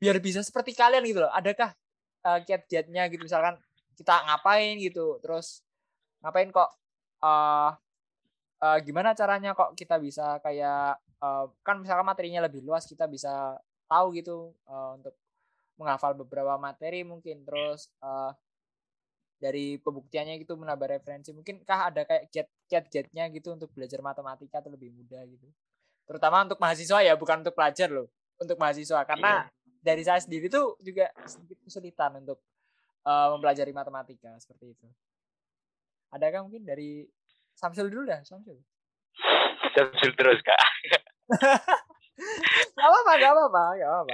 biar 0.00 0.18
bisa 0.22 0.40
seperti 0.44 0.72
kalian 0.76 1.04
gitu 1.08 1.20
loh. 1.26 1.32
Adakah 1.34 1.70
eh, 2.26 2.40
kiat-kiatnya 2.46 3.02
gitu 3.12 3.22
misalkan 3.28 3.56
kita 3.98 4.14
ngapain 4.28 4.76
gitu, 4.80 5.20
terus 5.24 5.62
ngapain 6.24 6.50
kok 6.54 6.70
eh 7.24 7.70
eh, 8.64 8.78
gimana 8.86 9.12
caranya 9.18 9.52
kok 9.58 9.74
kita 9.78 9.96
bisa 10.02 10.38
kayak 10.44 10.98
eh, 11.22 11.44
kan 11.66 11.76
misalkan 11.82 12.06
materinya 12.08 12.46
lebih 12.46 12.62
luas 12.64 12.84
kita 12.88 13.06
bisa 13.10 13.58
tahu 13.90 14.14
gitu 14.18 14.54
eh, 14.68 14.90
untuk 14.98 15.14
menghafal 15.80 16.14
beberapa 16.16 16.56
materi 16.60 17.02
mungkin 17.06 17.44
terus 17.46 17.90
eh, 18.02 18.32
dari 19.42 19.74
pembuktiannya 19.82 20.38
gitu 20.38 20.54
menambah 20.54 20.86
referensi. 20.86 21.34
Mungkinkah 21.34 21.90
ada 21.90 22.06
kayak 22.06 22.30
get 22.30 22.48
get 22.70 22.86
getnya 22.86 23.26
gitu 23.34 23.50
untuk 23.50 23.74
belajar 23.74 23.98
matematika 23.98 24.62
atau 24.62 24.70
lebih 24.70 24.94
mudah 24.94 25.26
gitu? 25.26 25.50
Terutama 26.06 26.46
untuk 26.46 26.62
mahasiswa 26.62 27.02
ya 27.02 27.18
bukan 27.18 27.42
untuk 27.42 27.58
pelajar 27.58 27.90
loh 27.90 28.06
untuk 28.38 28.54
mahasiswa. 28.54 29.02
Karena 29.02 29.50
dari 29.82 30.06
saya 30.06 30.22
sendiri 30.22 30.46
tuh 30.46 30.78
juga 30.78 31.10
sedikit 31.26 31.58
kesulitan 31.66 32.22
untuk 32.22 32.38
eh, 33.02 33.28
mempelajari 33.34 33.74
matematika 33.74 34.30
seperti 34.38 34.78
itu. 34.78 34.86
Adakah 36.14 36.46
mungkin 36.46 36.62
dari 36.62 37.02
Samsul 37.58 37.90
dulu 37.90 38.06
dah 38.06 38.22
Samsul? 38.22 38.62
Samsul 39.74 40.14
terus 40.14 40.38
kak. 40.46 40.60
Gak 42.72 42.86
apa-apa, 42.86 43.12
gak 43.18 43.32
apa-apa, 43.32 43.64
gak 43.80 43.88
apa-apa. 43.88 44.12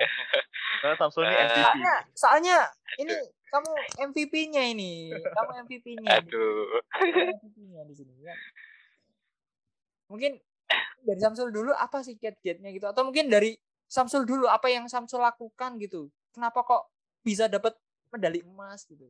Karena 0.81 0.95
Samsul 0.97 1.23
ini 1.27 1.35
Eh, 1.35 1.45
MVP. 1.45 1.59
Soalnya, 1.59 1.95
soalnya 2.15 2.59
ini 3.03 3.17
kamu 3.49 3.71
MVP-nya 4.13 4.63
ini, 4.69 5.13
kamu 5.13 5.51
MVP-nya. 5.65 6.21
Aduh. 6.21 6.85
MVP-nya 7.35 7.83
di 7.89 7.95
sini 7.97 8.13
ya. 8.21 8.35
Mungkin 10.09 10.41
dari 11.05 11.21
Samsul 11.21 11.49
dulu 11.53 11.73
apa 11.73 12.05
sih 12.05 12.17
kiat-kiatnya 12.21 12.69
gitu 12.73 12.85
atau 12.89 13.05
mungkin 13.05 13.33
dari 13.33 13.57
Samsul 13.89 14.29
dulu 14.29 14.45
apa 14.49 14.69
yang 14.69 14.85
Samsul 14.89 15.25
lakukan 15.25 15.81
gitu. 15.81 16.13
Kenapa 16.33 16.61
kok 16.65 16.93
bisa 17.25 17.49
dapat 17.49 17.73
medali 18.13 18.45
emas 18.45 18.85
gitu? 18.85 19.09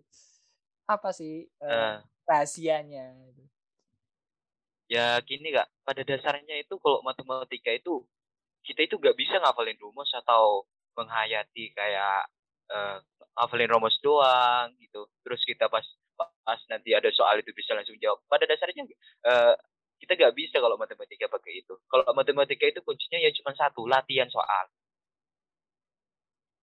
Apa 0.87 1.11
sih 1.11 1.51
Eh, 1.61 1.96
rahasianya 2.27 3.14
gitu? 3.31 3.42
ya 4.88 5.20
gini 5.20 5.53
kak. 5.53 5.68
Pada 5.85 6.01
dasarnya 6.01 6.64
itu 6.64 6.79
kalau 6.81 7.05
matematika 7.05 7.68
itu 7.74 8.07
kita 8.64 8.88
itu 8.88 8.96
nggak 8.96 9.16
bisa 9.18 9.37
ngafalin 9.42 9.77
rumus 9.77 10.09
atau 10.16 10.64
menghayati 10.96 11.77
kayak 11.77 12.24
eh, 12.68 12.98
ngafalin 13.38 13.70
rumus 13.70 13.96
doang 14.02 14.74
gitu. 14.81 15.09
Terus 15.24 15.40
kita 15.44 15.68
pas 15.70 15.85
pas 16.18 16.61
nanti 16.72 16.96
ada 16.96 17.09
soal 17.14 17.38
itu 17.40 17.52
bisa 17.54 17.76
langsung 17.76 17.96
jawab. 18.02 18.22
Pada 18.26 18.44
dasarnya 18.48 18.85
eh, 19.26 19.54
kita 19.98 20.14
nggak 20.14 20.35
bisa 20.35 20.57
kalau 20.62 20.78
matematika 20.78 21.26
pakai 21.26 21.62
itu. 21.62 21.74
Kalau 21.90 22.07
matematika 22.14 22.64
itu 22.66 22.81
kuncinya 22.87 23.18
ya 23.18 23.31
cuma 23.35 23.52
satu, 23.54 23.85
latihan 23.87 24.31
soal. 24.31 24.66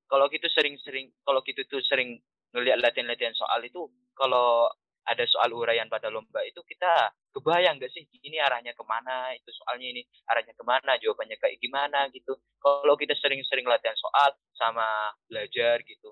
Kalau 0.06 0.30
gitu 0.32 0.48
sering-sering, 0.54 1.12
kalau 1.26 1.42
gitu 1.44 1.66
tuh 1.66 1.82
sering 1.84 2.22
ngelihat 2.54 2.80
latihan-latihan 2.80 3.36
soal 3.36 3.60
itu, 3.66 3.90
kalau 4.16 4.70
ada 5.06 5.24
soal 5.30 5.54
uraian 5.54 5.86
pada 5.86 6.10
lomba 6.10 6.42
itu 6.42 6.62
kita 6.66 7.14
kebayang 7.30 7.78
gak 7.78 7.94
sih 7.94 8.06
ini 8.26 8.42
arahnya 8.42 8.74
ke 8.74 8.84
mana, 8.86 9.32
itu 9.38 9.50
soalnya 9.62 9.88
ini 9.94 10.02
arahnya 10.30 10.54
ke 10.58 10.64
mana, 10.66 10.98
jawabannya 10.98 11.38
kayak 11.38 11.62
gimana 11.62 12.10
gitu. 12.10 12.34
Kalau 12.58 12.98
kita 12.98 13.14
sering-sering 13.22 13.70
latihan 13.70 13.96
soal 13.96 14.34
sama 14.58 15.14
belajar 15.30 15.82
gitu, 15.86 16.10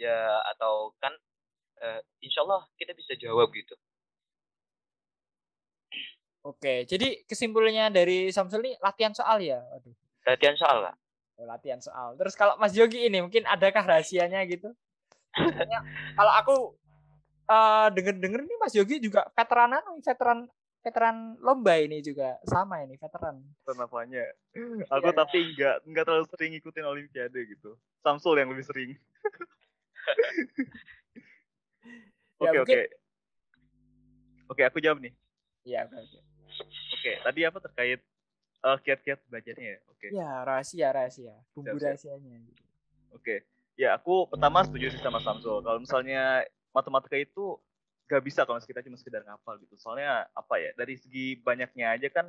ya 0.00 0.42
atau 0.56 0.90
kan 0.98 1.14
eh, 1.82 2.00
insya 2.26 2.42
Allah 2.42 2.66
kita 2.74 2.92
bisa 2.96 3.14
jawab 3.18 3.54
gitu. 3.54 3.78
Oke, 6.42 6.82
jadi 6.90 7.22
kesimpulannya 7.22 7.94
dari 7.94 8.34
Samsul 8.34 8.66
ini 8.66 8.74
latihan 8.82 9.14
soal 9.14 9.38
ya. 9.38 9.62
Waduh. 9.62 9.94
Latihan 10.26 10.58
soal 10.58 10.90
lah. 10.90 10.94
Oh, 11.38 11.46
latihan 11.46 11.78
soal. 11.78 12.18
Terus 12.18 12.34
kalau 12.34 12.58
Mas 12.58 12.74
Yogi 12.74 13.06
ini 13.06 13.22
mungkin 13.22 13.46
adakah 13.46 13.86
rahasianya 13.86 14.42
gitu? 14.50 14.74
Kalau 16.18 16.32
aku 16.36 16.54
eh 17.52 17.88
denger-denger 17.92 18.40
nih 18.42 18.56
Mas 18.56 18.72
Yogi 18.72 18.96
juga 18.98 19.28
veteranan, 19.36 19.84
veteran 20.00 20.48
veteran 20.82 21.38
lomba 21.38 21.78
ini 21.78 22.02
juga 22.02 22.40
sama 22.42 22.82
ini 22.82 22.96
veteran. 22.96 23.38
namanya. 23.70 24.24
Aku 24.94 25.08
Iya. 25.08 25.14
tapi 25.14 25.38
nggak 25.54 25.74
nggak 25.86 26.04
terlalu 26.04 26.26
sering 26.26 26.50
ngikutin 26.56 26.84
Olimpiade 26.84 27.40
gitu. 27.46 27.76
Samsul 28.02 28.40
yang 28.40 28.50
lebih 28.50 28.66
sering. 28.66 28.90
Ya, 32.42 32.50
Oke 32.50 32.58
oke. 32.66 32.80
Oke 34.50 34.62
aku 34.66 34.78
jawab 34.82 34.98
nih. 34.98 35.14
Iya, 35.62 35.86
oke. 35.86 35.94
oke. 35.94 36.18
Oke 36.92 37.12
tadi 37.22 37.40
apa 37.46 37.58
terkait 37.62 38.00
eh, 38.62 38.78
kiat-kiat 38.82 39.18
belajarnya 39.30 39.68
ya? 39.68 39.80
Oke. 39.86 40.06
Ya, 40.10 40.30
rahasia 40.42 40.88
rahasia. 40.90 41.34
Bumbu 41.54 41.70
Siap, 41.70 41.78
siap. 41.78 41.86
rahasianya 42.18 42.34
gitu. 42.42 42.62
Oke, 43.12 43.46
ya 43.78 43.94
aku 43.94 44.26
pertama 44.26 44.66
setuju 44.66 44.90
sih 44.90 44.98
sama 44.98 45.22
Samsul. 45.22 45.62
Kalau 45.62 45.78
misalnya 45.78 46.42
matematika 46.72 47.16
itu 47.16 47.56
gak 48.10 48.22
bisa 48.24 48.44
kalau 48.44 48.60
kita 48.60 48.84
cuma 48.84 48.98
sekedar 49.00 49.24
ngapal 49.24 49.56
gitu. 49.62 49.78
Soalnya 49.78 50.28
apa 50.36 50.60
ya? 50.60 50.70
Dari 50.76 50.98
segi 50.98 51.38
banyaknya 51.40 51.96
aja 51.96 52.08
kan 52.12 52.26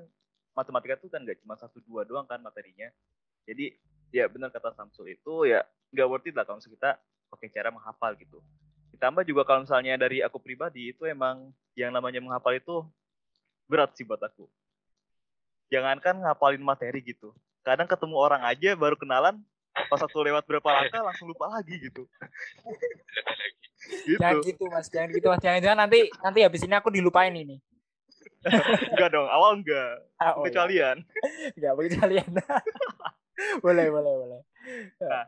matematika 0.53 0.99
itu 1.01 1.09
kan 1.09 1.25
gak 1.25 1.39
cuma 1.43 1.57
satu 1.59 1.81
dua 1.83 2.07
doang 2.07 2.29
kan 2.29 2.39
materinya. 2.39 2.87
Jadi 3.43 3.75
ya 4.13 4.29
benar 4.29 4.53
kata 4.53 4.77
Samsul 4.77 5.17
itu 5.17 5.49
ya 5.49 5.65
nggak 5.89 6.07
worth 6.07 6.29
it 6.29 6.37
lah 6.37 6.45
kalau 6.45 6.61
kita 6.61 7.01
pakai 7.33 7.49
cara 7.49 7.73
menghafal 7.73 8.13
gitu 8.13 8.37
ditambah 8.93 9.25
juga 9.25 9.41
kalau 9.41 9.65
misalnya 9.65 9.97
dari 9.97 10.21
aku 10.21 10.37
pribadi 10.37 10.93
itu 10.93 11.09
emang 11.09 11.49
yang 11.73 11.89
namanya 11.89 12.21
menghafal 12.21 12.53
itu 12.53 12.85
berat 13.65 13.89
sih 13.97 14.05
buat 14.05 14.21
aku 14.21 14.45
jangankan 15.73 16.21
ngapalin 16.21 16.61
materi 16.61 17.01
gitu 17.01 17.33
kadang 17.65 17.89
ketemu 17.89 18.15
orang 18.21 18.45
aja 18.45 18.77
baru 18.77 18.93
kenalan 18.93 19.41
pas 19.89 19.97
aku 19.97 20.21
lewat 20.21 20.45
berapa 20.45 20.69
langkah 20.69 21.01
langsung 21.01 21.33
lupa 21.33 21.49
lagi 21.49 21.81
gitu 21.81 22.05
gitu. 24.05 24.19
Jangan 24.19 24.39
gitu 24.43 24.63
mas, 24.69 24.87
jangan 24.91 25.09
gitu 25.11 25.27
mas. 25.31 25.39
Jangan-jangan 25.41 25.79
nanti 25.87 25.99
nanti 26.21 26.39
habis 26.43 26.61
ini 26.63 26.75
aku 26.75 26.89
dilupain 26.93 27.33
ini. 27.33 27.57
enggak 28.93 29.09
dong, 29.15 29.27
awal 29.31 29.55
enggak. 29.55 30.03
Ah, 30.19 30.35
oh, 30.35 30.43
kecualian. 30.43 30.99
Iya. 30.99 31.51
Enggak, 31.55 31.73
kecualian. 31.79 32.31
boleh, 33.63 33.85
boleh, 33.87 34.13
boleh. 34.19 34.41
Nah, 34.99 35.25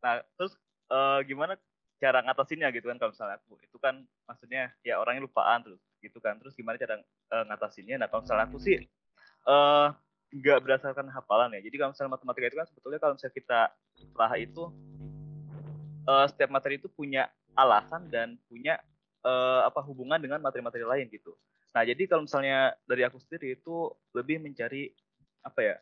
nah 0.00 0.14
terus 0.36 0.56
uh, 0.88 1.20
gimana 1.28 1.60
cara 2.00 2.20
ngatasinnya 2.20 2.68
gitu 2.74 2.92
kan 2.92 3.00
kalau 3.00 3.12
misalnya 3.16 3.36
aku 3.40 3.56
itu 3.64 3.76
kan 3.80 4.04
maksudnya 4.28 4.72
ya 4.84 5.00
orangnya 5.00 5.24
lupaan 5.24 5.64
terus 5.64 5.80
gitu 6.04 6.20
kan 6.20 6.36
terus 6.36 6.52
gimana 6.52 6.76
cara 6.76 7.00
uh, 7.32 7.44
ngatasinnya 7.48 7.96
nah 7.96 8.12
kalau 8.12 8.26
misalnya 8.26 8.44
aku 8.44 8.58
sih 8.60 8.76
uh, 9.48 9.88
nggak 10.34 10.58
berdasarkan 10.60 11.08
hafalan 11.08 11.56
ya 11.56 11.64
jadi 11.64 11.76
kalau 11.80 11.90
misalnya 11.96 12.12
matematika 12.18 12.46
itu 12.50 12.58
kan 12.60 12.66
sebetulnya 12.68 13.00
kalau 13.00 13.12
misalnya 13.16 13.34
kita 13.38 13.60
setelah 13.96 14.32
itu 14.36 14.64
uh, 16.04 16.26
setiap 16.28 16.50
materi 16.52 16.76
itu 16.76 16.90
punya 16.92 17.30
alasan 17.54 18.10
dan 18.10 18.36
punya 18.50 18.78
uh, 19.24 19.66
apa 19.66 19.80
hubungan 19.82 20.20
dengan 20.20 20.38
materi-materi 20.42 20.84
lain 20.84 21.06
gitu. 21.10 21.34
Nah, 21.74 21.82
jadi 21.82 22.06
kalau 22.06 22.22
misalnya 22.22 22.74
dari 22.86 23.02
aku 23.02 23.18
sendiri 23.18 23.58
itu 23.58 23.90
lebih 24.14 24.38
mencari 24.38 24.94
apa 25.42 25.60
ya? 25.62 25.76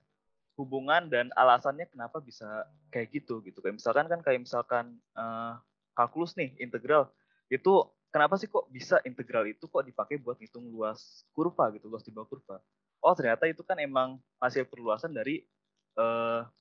hubungan 0.53 1.09
dan 1.09 1.33
alasannya 1.33 1.89
kenapa 1.89 2.21
bisa 2.21 2.69
kayak 2.93 3.09
gitu 3.09 3.41
gitu. 3.41 3.65
Kayak 3.65 3.81
misalkan 3.81 4.05
kan 4.05 4.21
kayak 4.21 4.41
misalkan 4.45 5.01
uh, 5.17 5.57
kalkulus 5.97 6.37
nih, 6.37 6.53
integral. 6.61 7.09
Itu 7.49 7.89
kenapa 8.13 8.37
sih 8.37 8.53
kok 8.53 8.69
bisa 8.69 9.01
integral 9.09 9.49
itu 9.49 9.65
kok 9.65 9.85
dipakai 9.85 10.21
buat 10.21 10.37
hitung 10.37 10.69
luas 10.69 11.25
kurva 11.33 11.73
gitu, 11.73 11.89
luas 11.89 12.05
di 12.05 12.13
kurva. 12.13 12.61
Oh, 13.03 13.17
ternyata 13.17 13.49
itu 13.51 13.65
kan 13.65 13.81
emang 13.81 14.21
hasil 14.39 14.69
perluasan 14.69 15.11
dari 15.11 15.43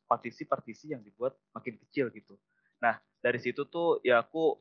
partisi-partisi 0.07 0.91
uh, 0.91 0.97
yang 0.97 1.01
dibuat 1.03 1.35
makin 1.55 1.79
kecil 1.87 2.11
gitu. 2.11 2.35
Nah, 2.83 2.99
dari 3.23 3.39
situ 3.39 3.63
tuh 3.63 4.03
ya 4.03 4.19
aku 4.19 4.59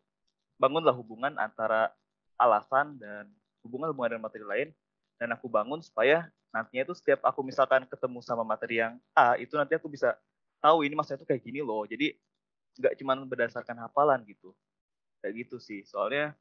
bangunlah 0.61 0.93
hubungan 0.93 1.33
antara 1.41 1.89
alasan 2.37 3.01
dan 3.01 3.33
hubungan 3.65 3.89
hubungan 3.97 4.17
dengan 4.17 4.25
materi 4.29 4.45
lain 4.45 4.69
dan 5.17 5.33
aku 5.33 5.49
bangun 5.49 5.81
supaya 5.81 6.29
nantinya 6.53 6.85
itu 6.85 6.95
setiap 6.97 7.25
aku 7.25 7.41
misalkan 7.41 7.89
ketemu 7.89 8.21
sama 8.21 8.45
materi 8.45 8.85
yang 8.85 9.01
A 9.17 9.41
itu 9.41 9.57
nanti 9.57 9.73
aku 9.73 9.89
bisa 9.89 10.17
tahu 10.61 10.85
ini 10.85 10.93
maksudnya 10.93 11.25
itu 11.25 11.29
kayak 11.29 11.43
gini 11.43 11.61
loh. 11.65 11.89
Jadi 11.89 12.13
nggak 12.77 12.95
cuma 13.01 13.17
berdasarkan 13.25 13.77
hafalan 13.81 14.21
gitu. 14.29 14.53
Kayak 15.25 15.47
gitu 15.47 15.57
sih. 15.57 15.81
Soalnya 15.89 16.37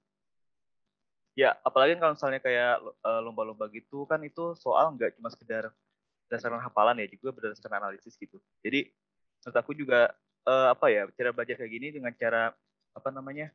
ya 1.37 1.55
apalagi 1.63 1.95
kalau 1.95 2.19
misalnya 2.19 2.43
kayak 2.43 2.83
eh, 2.83 3.21
lomba-lomba 3.23 3.71
gitu 3.71 4.03
kan 4.09 4.19
itu 4.25 4.57
soal 4.59 4.91
nggak 4.99 5.15
cuma 5.15 5.31
sekedar 5.31 5.71
berdasarkan 6.27 6.61
hafalan 6.61 6.99
ya 7.01 7.07
juga 7.09 7.31
berdasarkan 7.33 7.79
analisis 7.79 8.13
gitu. 8.19 8.37
Jadi 8.61 8.91
menurut 9.39 9.55
aku 9.55 9.71
juga 9.71 10.11
uh, 10.45 10.67
apa 10.75 10.91
ya 10.91 11.07
cara 11.15 11.31
belajar 11.31 11.55
kayak 11.57 11.71
gini 11.71 11.87
dengan 11.95 12.11
cara 12.13 12.51
apa 12.91 13.09
namanya 13.09 13.49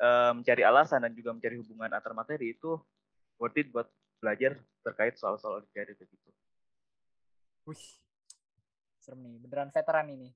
uh, 0.00 0.32
mencari 0.34 0.62
alasan 0.64 1.04
dan 1.04 1.12
juga 1.12 1.36
mencari 1.36 1.60
hubungan 1.60 1.92
antar 1.92 2.16
materi 2.16 2.56
itu 2.56 2.80
worth 3.36 3.60
it 3.60 3.68
buat 3.70 3.86
belajar 4.20 4.56
terkait 4.84 5.16
soal-soal 5.16 5.60
olimpiade 5.60 5.96
begitu. 5.96 6.28
Wih, 7.68 7.84
serem 9.00 9.20
nih, 9.24 9.36
beneran 9.40 9.70
veteran 9.72 10.08
ini. 10.08 10.28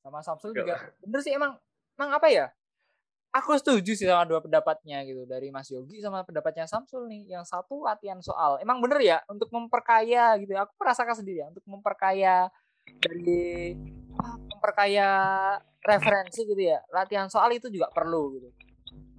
Sama 0.00 0.24
Samsul 0.24 0.56
juga, 0.56 0.92
bener 1.04 1.20
sih 1.20 1.32
emang, 1.36 1.56
emang 2.00 2.10
apa 2.16 2.28
ya? 2.32 2.46
Aku 3.28 3.52
setuju 3.60 3.92
sih 3.92 4.08
sama 4.08 4.24
dua 4.24 4.40
pendapatnya 4.40 5.04
gitu 5.04 5.28
dari 5.28 5.52
Mas 5.52 5.68
Yogi 5.68 6.00
sama 6.00 6.24
pendapatnya 6.24 6.64
Samsul 6.64 7.12
nih. 7.12 7.36
Yang 7.36 7.52
satu 7.52 7.84
latihan 7.84 8.16
soal, 8.24 8.56
emang 8.64 8.80
bener 8.80 9.04
ya 9.04 9.20
untuk 9.28 9.52
memperkaya 9.52 10.32
gitu. 10.40 10.56
Ya. 10.56 10.64
Aku 10.64 10.72
merasakan 10.80 11.12
sendiri 11.12 11.44
ya 11.44 11.46
untuk 11.52 11.60
memperkaya 11.68 12.48
dari 13.04 13.76
memperkaya 14.48 15.08
referensi 15.84 16.40
gitu 16.48 16.72
ya. 16.72 16.80
Latihan 16.88 17.28
soal 17.28 17.52
itu 17.52 17.68
juga 17.68 17.92
perlu 17.92 18.32
gitu 18.40 18.48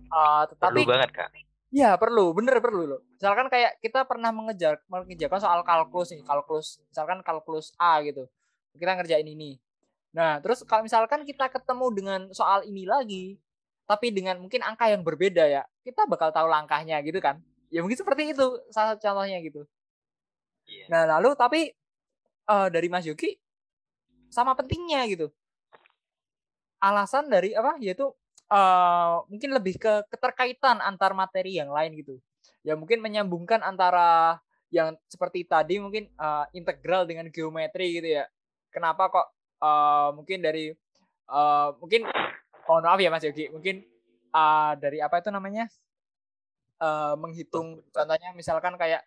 Uh, 0.10 0.44
tetapi 0.50 0.82
perlu 0.84 0.90
banget 0.90 1.10
kak. 1.14 1.30
Iya 1.70 1.94
perlu, 2.02 2.34
bener 2.34 2.58
perlu 2.58 2.84
loh. 2.90 3.02
Misalkan 3.14 3.46
kayak 3.46 3.78
kita 3.78 4.02
pernah 4.10 4.34
mengejar 4.34 4.82
mengejarkan 4.90 5.38
soal 5.38 5.62
kalkulus 5.62 6.10
nih, 6.18 6.26
kalkulus, 6.26 6.82
misalkan 6.90 7.22
kalkulus 7.22 7.78
A 7.78 8.02
gitu. 8.02 8.26
Kita 8.74 8.98
ngerjain 8.98 9.26
ini. 9.30 9.62
Nah, 10.10 10.42
terus 10.42 10.66
kalau 10.66 10.82
misalkan 10.82 11.22
kita 11.22 11.46
ketemu 11.54 11.86
dengan 11.94 12.20
soal 12.34 12.66
ini 12.66 12.90
lagi, 12.90 13.38
tapi 13.86 14.10
dengan 14.10 14.42
mungkin 14.42 14.66
angka 14.66 14.90
yang 14.90 15.06
berbeda 15.06 15.46
ya, 15.46 15.62
kita 15.86 16.10
bakal 16.10 16.34
tahu 16.34 16.50
langkahnya 16.50 16.98
gitu 17.06 17.22
kan. 17.22 17.38
Ya 17.70 17.86
mungkin 17.86 18.02
seperti 18.02 18.34
itu 18.34 18.46
salah 18.74 18.98
satu 18.98 19.06
contohnya 19.06 19.38
gitu. 19.46 19.70
Yeah. 20.66 20.90
Nah, 20.90 21.02
lalu 21.18 21.38
tapi 21.38 21.62
uh, 22.50 22.66
dari 22.74 22.90
Mas 22.90 23.06
Yogi 23.06 23.38
sama 24.34 24.58
pentingnya 24.58 25.06
gitu. 25.06 25.30
Alasan 26.82 27.30
dari 27.30 27.54
apa? 27.54 27.78
Yaitu 27.78 28.10
uh, 28.50 29.24
mungkin 29.30 29.54
lebih 29.56 29.80
ke 29.80 30.06
keterkaitan 30.10 30.82
antar 30.84 31.14
materi 31.14 31.58
yang 31.62 31.72
lain 31.72 31.96
gitu. 31.96 32.18
Ya 32.66 32.76
mungkin 32.76 33.00
menyambungkan 33.00 33.64
antara 33.64 34.42
yang 34.70 34.94
seperti 35.10 35.46
tadi 35.46 35.82
mungkin 35.82 36.10
uh, 36.20 36.46
integral 36.54 37.06
dengan 37.06 37.30
geometri 37.34 38.02
gitu 38.02 38.22
ya. 38.22 38.26
Kenapa 38.70 39.10
kok 39.10 39.28
uh, 39.62 40.14
mungkin 40.14 40.46
dari 40.46 40.70
uh, 41.30 41.74
mungkin 41.82 42.06
mohon 42.70 42.86
maaf 42.86 43.02
ya 43.02 43.10
Mas 43.10 43.26
Yogi, 43.26 43.50
mungkin 43.50 43.82
uh, 44.34 44.74
dari 44.78 45.02
apa 45.02 45.22
itu 45.22 45.30
namanya? 45.34 45.66
Uh, 46.80 47.12
menghitung 47.20 47.84
contohnya 47.92 48.32
misalkan 48.32 48.80
kayak 48.80 49.04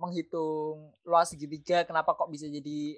menghitung 0.00 0.96
luas 1.04 1.28
segitiga 1.28 1.84
kenapa 1.84 2.16
kok 2.16 2.32
bisa 2.32 2.48
jadi 2.48 2.96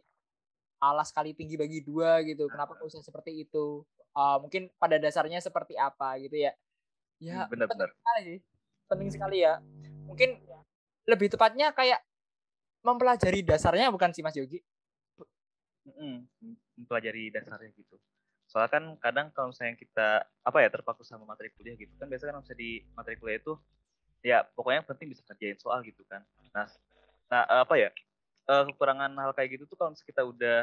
alas 0.90 1.08
kali 1.10 1.32
tinggi 1.32 1.56
bagi 1.56 1.80
dua 1.80 2.20
gitu. 2.26 2.48
Kenapa 2.52 2.76
kok 2.76 2.84
bisa 2.84 3.00
seperti 3.00 3.48
itu? 3.48 3.80
Uh, 4.14 4.38
mungkin 4.38 4.70
pada 4.76 5.00
dasarnya 5.00 5.40
seperti 5.40 5.74
apa 5.80 6.20
gitu 6.20 6.36
ya. 6.36 6.52
Ya 7.18 7.48
benar-benar 7.48 7.88
penting 7.90 8.00
sekali. 8.04 8.34
Penting 8.84 9.10
sekali 9.10 9.36
ya. 9.42 9.54
Mungkin 10.04 10.38
lebih 11.08 11.32
tepatnya 11.32 11.72
kayak 11.72 12.00
mempelajari 12.84 13.40
dasarnya 13.40 13.88
bukan 13.88 14.12
sih 14.12 14.20
Mas 14.20 14.36
Yogi? 14.36 14.60
Mm, 15.88 16.28
mempelajari 16.80 17.32
dasarnya 17.32 17.72
gitu. 17.72 17.96
Soalnya 18.48 18.70
kan 18.70 18.84
kadang 19.00 19.26
kalau 19.32 19.52
misalnya 19.52 19.76
kita 19.80 20.08
apa 20.44 20.58
ya 20.60 20.68
terpaku 20.68 21.00
sama 21.04 21.24
materi 21.24 21.48
kuliah 21.56 21.76
gitu 21.76 21.92
kan 21.96 22.06
biasanya 22.08 22.36
kan 22.36 22.44
misalnya 22.44 22.60
di 22.60 22.70
materi 22.92 23.16
kuliah 23.16 23.40
itu 23.40 23.52
ya 24.24 24.38
pokoknya 24.44 24.84
yang 24.84 24.88
penting 24.88 25.08
bisa 25.12 25.22
kerjain 25.24 25.56
soal 25.56 25.80
gitu 25.84 26.04
kan. 26.08 26.24
Nah 26.52 26.68
nah 27.32 27.42
apa 27.64 27.74
ya 27.80 27.88
eh, 28.50 28.64
kekurangan 28.72 29.12
hal 29.16 29.32
kayak 29.32 29.58
gitu 29.58 29.64
tuh 29.68 29.76
kalau 29.76 29.92
misalnya 29.92 30.10
kita 30.10 30.22
udah 30.24 30.60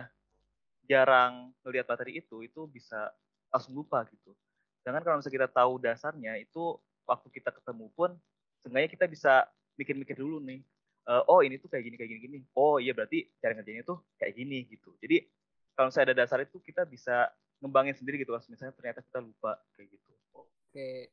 jarang 0.89 1.54
melihat 1.63 1.88
materi 1.88 2.20
itu 2.20 2.44
itu 2.44 2.62
bisa 2.67 3.10
langsung 3.52 3.78
lupa 3.78 4.04
gitu. 4.10 4.34
Jangan 4.82 5.02
kalau 5.06 5.15
misalnya 5.22 5.38
kita 5.46 5.50
tahu 5.50 5.74
dasarnya 5.78 6.34
itu 6.41 6.78
waktu 7.06 7.28
kita 7.30 7.50
ketemu 7.54 7.86
pun 7.94 8.17
seenggaknya 8.63 8.89
kita 8.89 9.06
bisa 9.10 9.34
mikir-mikir 9.78 10.17
dulu 10.17 10.41
nih. 10.41 10.62
Uh, 11.02 11.26
oh 11.26 11.41
ini 11.41 11.58
tuh 11.58 11.65
kayak 11.65 11.89
gini 11.89 11.96
kayak 11.98 12.10
gini 12.13 12.22
gini. 12.22 12.39
Oh 12.54 12.78
iya 12.78 12.94
berarti 12.94 13.30
cara 13.41 13.58
ngerjainnya 13.58 13.86
tuh 13.86 14.02
kayak 14.17 14.34
gini 14.38 14.65
gitu. 14.70 14.94
Jadi 15.02 15.26
kalau 15.74 15.89
misalnya 15.89 16.13
ada 16.13 16.17
dasar 16.26 16.39
itu 16.46 16.58
kita 16.62 16.86
bisa 16.86 17.30
ngembangin 17.62 17.98
sendiri 17.98 18.22
gitu. 18.22 18.34
Misalnya 18.50 18.74
ternyata 18.74 19.02
kita 19.02 19.20
lupa 19.22 19.58
kayak 19.78 19.98
gitu. 19.98 20.12
Oke. 20.38 21.10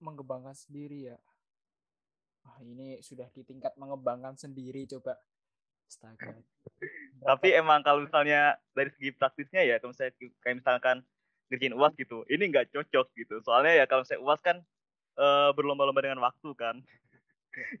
Mengembangkan 0.00 0.56
sendiri 0.56 1.12
ya. 1.12 1.18
Wah, 2.40 2.56
ini 2.64 3.04
sudah 3.04 3.28
di 3.32 3.44
tingkat 3.44 3.76
mengembangkan 3.76 4.36
sendiri 4.36 4.88
coba. 4.88 5.16
Astaga. 5.90 6.38
Tapi 7.20 7.48
emang 7.50 7.82
kalau 7.82 8.06
misalnya 8.06 8.54
dari 8.70 8.94
segi 8.94 9.10
praktisnya 9.10 9.66
ya, 9.66 9.82
kalau 9.82 9.90
misalnya 9.90 10.14
kayak 10.38 10.56
misalkan 10.62 10.96
ngerjain 11.50 11.74
uas 11.74 11.92
gitu, 11.98 12.22
ini 12.30 12.46
nggak 12.46 12.70
cocok 12.70 13.06
gitu. 13.18 13.42
Soalnya 13.42 13.82
ya 13.82 13.84
kalau 13.90 14.06
misalnya 14.06 14.22
uas 14.22 14.38
kan 14.38 14.62
e, 15.18 15.26
berlomba-lomba 15.58 15.98
dengan 16.06 16.22
waktu 16.22 16.50
kan. 16.54 16.78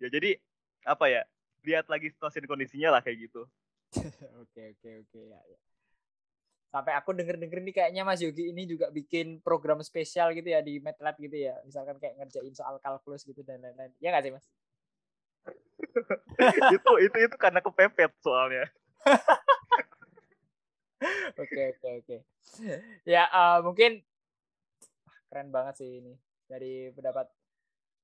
ya 0.02 0.10
jadi 0.10 0.42
apa 0.82 1.06
ya, 1.06 1.22
lihat 1.62 1.86
lagi 1.86 2.10
situasi 2.10 2.42
dan 2.42 2.50
kondisinya 2.50 2.98
lah 2.98 3.00
kayak 3.00 3.30
gitu. 3.30 3.46
oke 4.42 4.62
oke 4.74 4.90
oke 5.06 5.20
ya, 5.22 5.38
ya. 5.46 5.58
Sampai 6.70 6.94
aku 6.94 7.14
denger-denger 7.14 7.62
nih 7.66 7.74
kayaknya 7.74 8.02
Mas 8.06 8.22
Yogi 8.22 8.50
ini 8.50 8.62
juga 8.62 8.94
bikin 8.94 9.42
program 9.42 9.82
spesial 9.82 10.30
gitu 10.34 10.54
ya 10.54 10.62
di 10.62 10.78
MATLAB 10.78 11.18
gitu 11.30 11.50
ya. 11.50 11.58
Misalkan 11.66 11.98
kayak 11.98 12.18
ngerjain 12.18 12.54
soal 12.54 12.78
kalkulus 12.78 13.26
gitu 13.26 13.42
dan 13.42 13.58
lain-lain. 13.58 13.90
Ya 13.98 14.14
nggak 14.14 14.22
sih 14.22 14.34
Mas? 14.34 14.46
itu 16.76 16.90
itu 17.00 17.16
itu 17.16 17.36
karena 17.40 17.60
kepepet 17.64 18.12
soalnya. 18.20 18.68
Oke 21.40 21.72
oke 21.72 21.88
oke. 22.04 22.16
Ya 23.08 23.24
uh, 23.32 23.64
mungkin 23.64 24.04
keren 25.32 25.48
banget 25.48 25.80
sih 25.80 26.04
ini. 26.04 26.12
Dari 26.44 26.92
pendapat 26.92 27.24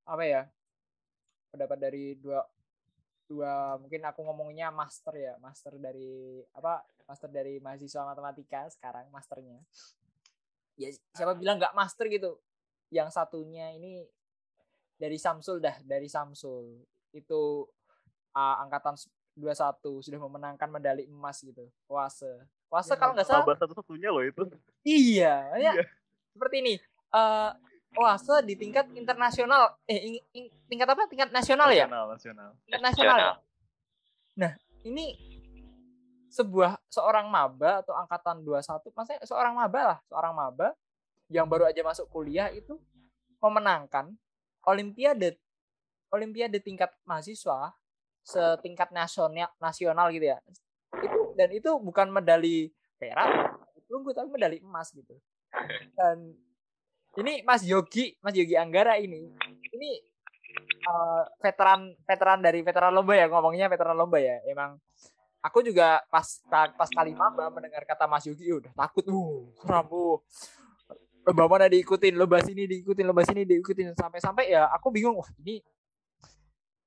apa 0.07 0.23
ya 0.25 0.41
pendapat 1.53 1.77
dari 1.77 2.17
dua 2.17 2.41
dua 3.27 3.75
mungkin 3.77 4.01
aku 4.07 4.23
ngomongnya 4.23 4.71
master 4.71 5.13
ya 5.13 5.35
master 5.37 5.75
dari 5.77 6.41
apa 6.55 6.81
master 7.05 7.29
dari 7.29 7.61
mahasiswa 7.61 8.01
matematika 8.01 8.65
sekarang 8.73 9.05
masternya. 9.13 9.61
Ya 10.73 10.89
siapa 11.13 11.37
bilang 11.37 11.61
nggak 11.61 11.77
master 11.77 12.09
gitu? 12.09 12.41
Yang 12.89 13.13
satunya 13.13 13.77
ini 13.77 14.01
dari 14.97 15.21
Samsul 15.21 15.61
dah 15.61 15.77
dari 15.85 16.09
Samsul 16.09 16.81
itu 17.17 17.65
uh, 18.31 18.55
angkatan 18.61 18.93
21 19.33 19.53
sudah 20.01 20.19
memenangkan 20.19 20.65
medali 20.67 21.05
emas 21.05 21.39
gitu 21.39 21.65
Wase 21.85 22.29
Wase 22.67 22.91
Ya, 22.91 22.97
kalau 22.97 23.13
nggak 23.13 23.25
salah 23.25 23.41
sahabat 23.41 23.57
satu-satunya 23.59 24.09
loh 24.09 24.21
itu. 24.21 24.43
iya 24.81 25.33
ya 25.55 25.71
Iya. 25.73 25.83
seperti 26.31 26.55
ini 26.59 26.73
uh, 27.11 27.51
Wase 27.93 28.43
di 28.43 28.53
tingkat 28.53 28.89
internasional 28.91 29.77
eh 29.85 29.97
ing- 30.11 30.25
ing- 30.33 30.53
tingkat 30.67 30.87
apa 30.87 31.05
tingkat 31.05 31.29
nasional 31.29 31.69
ya 31.69 31.85
Nasional, 31.85 32.03
nasional. 32.11 32.49
tingkat 32.63 32.81
nasional 32.83 33.15
ya? 33.15 33.23
Nasional. 33.23 33.35
Nah, 34.37 34.51
ini 34.83 35.05
sebuah 36.29 36.77
seorang 36.85 37.25
maba 37.25 37.81
atau 37.81 37.95
angkatan 37.95 38.43
21, 38.43 38.61
maksudnya 38.91 39.19
seorang 39.23 39.57
maba 39.57 39.79
lah, 39.81 39.99
seorang 40.05 40.33
maba 40.35 40.77
yang 41.27 41.49
baru 41.49 41.65
aja 41.65 41.81
masuk 41.81 42.05
kuliah 42.07 42.51
itu 42.51 42.77
memenangkan 43.37 44.13
olimpiade 44.61 45.39
olimpiade 46.11 46.59
tingkat 46.63 46.91
mahasiswa 47.03 47.73
setingkat 48.23 48.91
nasional 48.91 49.47
nasional 49.59 50.11
gitu 50.11 50.35
ya. 50.35 50.37
Itu 50.99 51.33
dan 51.39 51.49
itu 51.55 51.71
bukan 51.79 52.11
medali 52.11 52.71
perak, 52.99 53.55
perunggu 53.87 54.11
tapi 54.11 54.27
medali 54.27 54.57
emas 54.59 54.91
gitu. 54.91 55.15
Dan 55.95 56.35
ini 57.17 57.41
Mas 57.47 57.63
Yogi, 57.63 58.19
Mas 58.19 58.35
Yogi 58.35 58.59
Anggara 58.59 58.99
ini, 58.99 59.31
ini 59.73 59.91
eh, 60.85 61.23
veteran 61.39 61.95
veteran 62.03 62.39
dari 62.43 62.59
veteran 62.61 62.93
lomba 62.93 63.15
ya 63.15 63.25
ngomongnya 63.31 63.71
veteran 63.71 63.95
lomba 63.95 64.19
ya. 64.19 64.37
Emang 64.45 64.75
aku 65.39 65.63
juga 65.63 66.03
pas 66.11 66.27
pas 66.49 66.89
kali 66.91 67.15
maba 67.15 67.47
mendengar 67.47 67.87
kata 67.87 68.05
Mas 68.05 68.27
Yogi 68.27 68.51
udah 68.51 68.73
takut, 68.75 69.07
uh, 69.07 69.47
seram, 69.63 69.87
uh. 69.87 70.19
Lomba 71.27 71.43
mana 71.51 71.67
diikutin, 71.67 72.15
lomba 72.15 72.39
sini 72.39 72.63
diikutin, 72.63 73.03
lomba 73.03 73.19
sini 73.27 73.43
diikutin 73.43 73.91
sampai-sampai 73.99 74.47
ya 74.47 74.71
aku 74.71 74.95
bingung, 74.95 75.19
wah 75.19 75.27
ini 75.43 75.59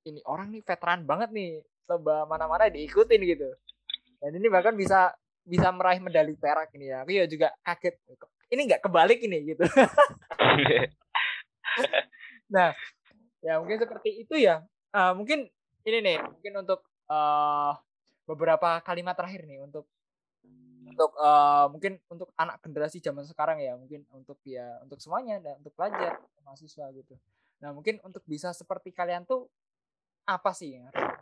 ini 0.07 0.21
orang 0.25 0.53
nih 0.53 0.63
veteran 0.65 1.05
banget 1.05 1.31
nih 1.33 1.61
lomba 1.91 2.25
mana-mana 2.25 2.71
diikutin 2.71 3.21
gitu. 3.27 3.51
Dan 4.21 4.37
ini 4.37 4.47
bahkan 4.47 4.77
bisa 4.77 5.13
bisa 5.43 5.73
meraih 5.73 5.99
medali 5.99 6.37
perak 6.37 6.71
ini 6.77 6.93
ya. 6.93 7.03
Aku 7.03 7.11
ya 7.11 7.25
juga 7.27 7.49
kaget. 7.65 7.97
Ini 8.51 8.61
nggak 8.67 8.83
kebalik 8.87 9.19
ini 9.25 9.39
gitu. 9.55 9.65
Nah, 12.51 12.75
ya 13.41 13.63
mungkin 13.63 13.79
seperti 13.79 14.27
itu 14.27 14.35
ya. 14.35 14.67
Eh, 14.91 15.13
mungkin 15.15 15.47
ini 15.87 15.99
nih, 16.03 16.19
mungkin 16.19 16.53
untuk 16.67 16.83
eh, 17.07 17.73
beberapa 18.27 18.83
kalimat 18.83 19.15
terakhir 19.15 19.47
nih 19.47 19.63
untuk 19.63 19.87
untuk 20.91 21.15
eh, 21.15 21.67
mungkin 21.71 21.93
untuk 22.11 22.35
anak 22.35 22.59
generasi 22.59 22.99
zaman 22.99 23.23
sekarang 23.23 23.63
ya, 23.63 23.79
mungkin 23.79 24.03
untuk 24.11 24.43
ya 24.43 24.83
untuk 24.83 24.99
semuanya 24.99 25.39
dan 25.39 25.63
untuk 25.63 25.73
pelajar, 25.79 26.19
mahasiswa 26.43 26.91
gitu. 26.91 27.15
Nah, 27.63 27.71
mungkin 27.71 28.03
untuk 28.03 28.27
bisa 28.27 28.51
seperti 28.51 28.91
kalian 28.91 29.23
tuh 29.23 29.47
apa 30.25 30.51
sih 30.51 30.77
yang 30.77 30.87
harus 30.87 31.17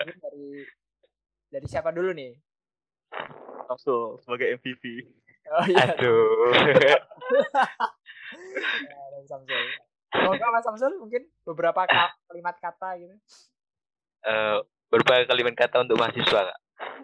Mungkin 0.00 0.16
dari 0.18 0.48
dari 1.50 1.66
siapa 1.66 1.90
dulu 1.90 2.14
nih? 2.14 2.32
Samsul 3.66 4.18
sebagai 4.20 4.56
MVP. 4.56 4.84
Oh 5.50 5.66
iya, 5.66 5.84
Aduh. 5.90 6.54
ya, 6.78 6.96
dari 9.10 9.26
Samsul. 9.26 9.62
Semoga 10.10 10.46
Mas 10.50 10.64
Samsul 10.64 10.92
mungkin 10.96 11.22
beberapa 11.42 11.84
ka- 11.84 12.14
kalimat 12.26 12.56
kata 12.56 12.88
gitu. 12.98 13.14
Eh, 14.20 14.58
berbagai 14.88 15.26
kalimat 15.26 15.54
kata 15.54 15.82
untuk 15.82 15.96
mahasiswa 15.96 16.40
kak. 16.50 16.58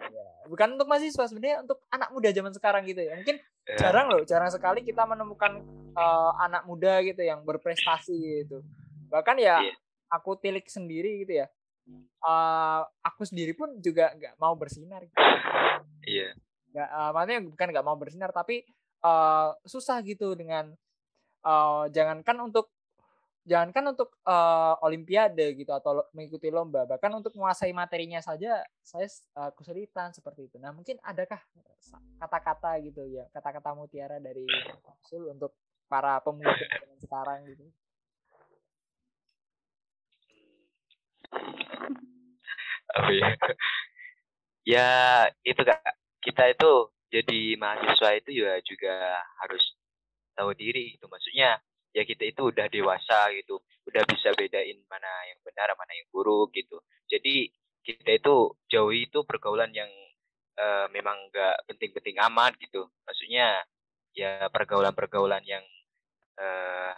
Ya, 0.07 0.27
bukan 0.47 0.75
untuk 0.75 0.87
mahasiswa 0.87 1.23
sebenarnya 1.23 1.61
untuk 1.61 1.83
anak 1.87 2.09
muda 2.09 2.29
zaman 2.31 2.51
sekarang 2.51 2.83
gitu 2.83 3.03
ya. 3.03 3.15
Mungkin 3.15 3.37
Eh, 3.67 3.75
jarang 3.75 4.07
loh, 4.07 4.23
jarang 4.23 4.47
sekali 4.47 4.79
kita 4.79 5.03
menemukan 5.03 5.59
eh, 5.91 6.31
anak 6.39 6.63
muda 6.63 7.03
gitu 7.03 7.19
yang 7.19 7.43
berprestasi 7.43 8.15
gitu. 8.43 8.63
Bahkan 9.11 9.35
ya 9.37 9.59
Iya. 9.59 9.75
Aku 10.07 10.39
tilik 10.39 10.65
sendiri 10.67 11.23
gitu 11.23 11.43
ya. 11.43 11.47
Eh, 12.23 12.81
aku 13.05 13.23
sendiri 13.23 13.55
pun 13.55 13.79
juga 13.79 14.11
nggak 14.15 14.35
mau 14.39 14.53
bersinar. 14.59 15.07
Gitu. 15.07 15.15
Iya. 16.07 16.35
Nggak, 16.75 16.89
eh, 16.91 17.09
maksudnya 17.15 17.39
bukan 17.47 17.67
nggak 17.71 17.87
mau 17.87 17.97
bersinar 17.99 18.31
tapi 18.35 18.63
eh, 19.03 19.49
susah 19.63 20.03
gitu 20.03 20.35
dengan 20.35 20.73
eh, 21.45 21.85
jangankan 21.93 22.37
untuk 22.43 22.71
jangankan 23.47 23.95
untuk 23.95 24.09
eh, 24.27 24.75
olimpiade 24.83 25.55
gitu 25.55 25.71
atau 25.71 26.03
lo- 26.03 26.09
mengikuti 26.11 26.51
lomba 26.51 26.83
bahkan 26.83 27.07
untuk 27.15 27.31
menguasai 27.39 27.71
materinya 27.71 28.19
saja 28.19 28.59
saya 28.83 29.07
eh, 29.07 29.51
kesulitan 29.55 30.11
seperti 30.11 30.51
itu 30.51 30.59
nah 30.59 30.75
mungkin 30.75 30.99
adakah 30.99 31.39
kata-kata 32.19 32.75
gitu 32.83 33.07
ya 33.07 33.23
kata-kata 33.31 33.71
mutiara 33.71 34.19
dari 34.19 34.43
Sul 35.07 35.31
untuk 35.31 35.55
para 35.87 36.19
pemuda 36.19 36.51
sekarang 36.99 37.47
gitu 37.47 37.63
apa 42.97 43.09
ya 44.73 44.89
itu 45.43 45.61
kak. 45.63 45.81
Kita 46.23 46.43
itu 46.51 46.71
jadi 47.07 47.55
mahasiswa 47.55 48.09
itu 48.19 48.29
ya 48.43 48.59
juga 48.67 49.23
harus 49.43 49.63
tahu 50.35 50.51
diri 50.57 50.97
gitu. 50.97 51.07
Maksudnya 51.07 51.59
ya 51.95 52.03
kita 52.03 52.27
itu 52.27 52.51
udah 52.51 52.67
dewasa 52.67 53.31
gitu. 53.35 53.63
Udah 53.87 54.03
bisa 54.09 54.35
bedain 54.35 54.77
mana 54.91 55.11
yang 55.31 55.39
benar 55.45 55.71
mana 55.79 55.93
yang 55.95 56.07
buruk 56.11 56.51
gitu. 56.51 56.83
Jadi 57.07 57.47
kita 57.87 58.19
itu 58.19 58.35
jauhi 58.67 59.07
itu 59.07 59.23
pergaulan 59.23 59.71
yang 59.71 59.87
eh, 60.59 60.87
memang 60.91 61.31
nggak 61.31 61.55
penting-penting 61.71 62.19
amat 62.27 62.59
gitu. 62.59 62.91
Maksudnya 63.07 63.63
ya 64.11 64.51
pergaulan-pergaulan 64.51 65.43
yang 65.47 65.63
eh, 66.35 66.93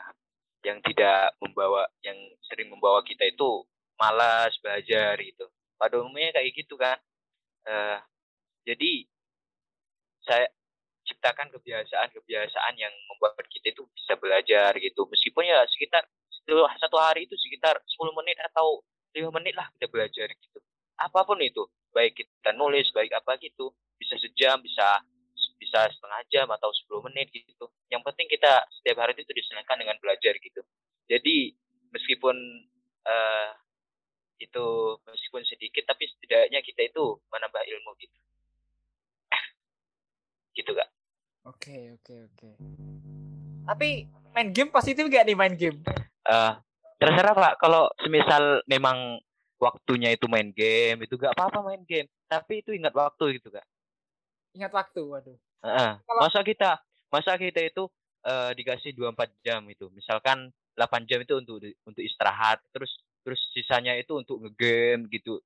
yang 0.65 0.81
tidak 0.83 1.37
membawa 1.39 1.87
yang 2.03 2.17
sering 2.43 2.67
membawa 2.73 2.99
kita 3.05 3.23
itu 3.29 3.63
malas 3.99 4.55
belajar 4.63 5.19
gitu. 5.19 5.45
Pada 5.75 5.99
umumnya 5.99 6.31
kayak 6.35 6.51
gitu 6.55 6.75
kan. 6.79 6.97
Eh 7.67 7.99
jadi 8.67 9.05
saya 10.23 10.47
ciptakan 11.07 11.49
kebiasaan-kebiasaan 11.57 12.75
yang 12.77 12.93
membuat 13.09 13.33
kita 13.49 13.73
itu 13.73 13.83
bisa 13.97 14.13
belajar 14.19 14.77
gitu. 14.77 15.09
Meskipun 15.09 15.43
ya 15.47 15.65
sekitar 15.65 16.05
satu- 16.81 17.01
hari 17.01 17.25
itu 17.25 17.33
sekitar 17.37 17.77
10 17.85 18.13
menit 18.13 18.37
atau 18.41 18.81
lima 19.13 19.33
menit 19.41 19.57
lah 19.57 19.65
kita 19.77 19.89
belajar 19.89 20.27
gitu. 20.29 20.59
Apa 21.01 21.25
pun 21.25 21.41
itu 21.41 21.65
baik 21.93 22.13
kita 22.21 22.53
nulis 22.53 22.85
baik 22.93 23.09
apa 23.17 23.41
gitu 23.41 23.73
bisa 23.97 24.13
sejam 24.21 24.61
bisa 24.61 25.01
bisa 25.59 25.89
setengah 25.91 26.21
jam 26.29 26.47
atau 26.53 26.69
10 26.71 27.01
menit 27.09 27.33
gitu. 27.33 27.65
Yang 27.89 28.01
penting 28.05 28.27
kita 28.29 28.63
setiap 28.79 29.01
hari 29.03 29.17
itu 29.17 29.33
disenangkan 29.33 29.77
dengan 29.81 29.97
belajar 29.97 30.33
gitu. 30.37 30.61
Jadi 31.09 31.57
meskipun 31.89 32.35
eh 33.09 33.49
itu 34.39 34.65
meskipun 35.03 35.43
sedikit 35.43 35.83
tapi 35.83 36.07
setidaknya 36.07 36.63
kita 36.63 36.87
itu 36.87 37.19
menambah 37.27 37.59
ilmu 37.59 37.91
gitu. 37.99 38.17
Gitu 40.55 40.71
kak. 40.71 40.89
Oke 41.47 41.99
oke 41.99 42.15
oke. 42.31 42.49
Tapi 43.67 44.07
main 44.33 44.49
game 44.55 44.71
positif 44.71 45.05
gak 45.11 45.27
nih 45.27 45.37
main 45.37 45.55
game? 45.59 45.83
Eh 46.25 46.53
terserah 46.99 47.35
pak. 47.35 47.53
Kalau 47.59 47.91
semisal 47.99 48.63
memang 48.65 49.19
waktunya 49.59 50.15
itu 50.15 50.25
main 50.31 50.55
game 50.55 51.03
itu 51.03 51.19
gak 51.19 51.35
apa-apa 51.35 51.59
main 51.63 51.83
game. 51.83 52.07
Tapi 52.31 52.63
itu 52.63 52.71
ingat 52.71 52.95
waktu 52.95 53.39
gitu 53.39 53.51
kak. 53.51 53.67
Ingat 54.55 54.71
waktu 54.71 55.01
waduh. 55.03 55.37
Heeh. 55.67 55.91
Kalau- 55.99 56.21
masa 56.23 56.39
kita 56.41 56.79
masa 57.11 57.35
kita 57.35 57.59
itu 57.59 57.91
eh, 58.23 58.51
dikasih 58.55 58.91
24 58.95 59.31
jam 59.43 59.63
itu 59.71 59.87
misalkan 59.95 60.51
8 60.75 61.07
jam 61.07 61.23
itu 61.23 61.39
untuk 61.39 61.59
untuk 61.87 62.03
istirahat 62.03 62.59
terus 62.71 62.91
terus 63.23 63.39
sisanya 63.53 63.95
itu 63.95 64.15
untuk 64.17 64.39
ngegame 64.41 65.07
gitu. 65.11 65.39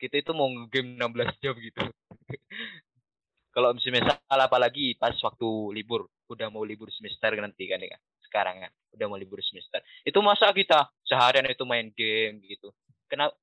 Kita 0.00 0.20
itu 0.20 0.32
mau 0.34 0.50
ngegame 0.50 0.98
16 0.98 1.42
jam 1.42 1.54
gitu. 1.56 1.80
Kalau 3.54 3.70
misal 3.70 4.18
apalagi 4.28 4.98
pas 4.98 5.14
waktu 5.14 5.48
libur. 5.70 6.10
Udah 6.26 6.50
mau 6.50 6.66
libur 6.66 6.90
semester 6.90 7.30
nanti 7.38 7.70
kan 7.70 7.78
ya. 7.78 7.94
Sekarang 8.26 8.66
kan 8.66 8.72
udah 8.98 9.06
mau 9.06 9.18
libur 9.18 9.38
semester. 9.44 9.78
Itu 10.02 10.18
masa 10.24 10.50
kita 10.50 10.90
seharian 11.06 11.46
itu 11.46 11.62
main 11.62 11.94
game 11.94 12.42
gitu. 12.42 12.74
Kenapa 13.06 13.38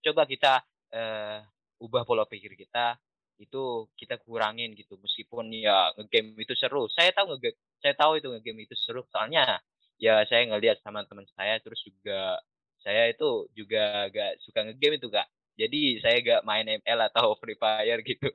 coba 0.00 0.24
kita 0.24 0.64
eh, 0.96 1.44
ubah 1.84 2.08
pola 2.08 2.24
pikir 2.24 2.56
kita. 2.56 2.96
Itu 3.36 3.92
kita 4.00 4.16
kurangin 4.24 4.72
gitu. 4.72 4.96
Meskipun 4.96 5.52
ya 5.52 5.92
ngegame 6.00 6.40
itu 6.40 6.56
seru. 6.56 6.88
Saya 6.88 7.12
tahu 7.12 7.36
ngegame 7.36 7.56
saya 7.84 7.94
tahu 7.96 8.16
itu 8.16 8.32
ngegame 8.32 8.64
itu 8.64 8.76
seru. 8.80 9.04
Soalnya 9.12 9.60
ya 10.00 10.24
saya 10.24 10.48
ngelihat 10.48 10.80
sama 10.80 11.04
teman 11.04 11.28
saya 11.36 11.60
terus 11.60 11.84
juga 11.84 12.40
saya 12.80 13.08
itu 13.12 13.48
juga 13.52 14.08
gak 14.08 14.40
suka 14.44 14.64
ngegame 14.64 14.96
itu 14.96 15.08
kak 15.08 15.28
jadi 15.56 15.80
saya 16.00 16.16
gak 16.24 16.42
main 16.48 16.66
ML 16.66 17.00
atau 17.12 17.32
Free 17.40 17.58
Fire 17.58 18.00
gitu 18.04 18.28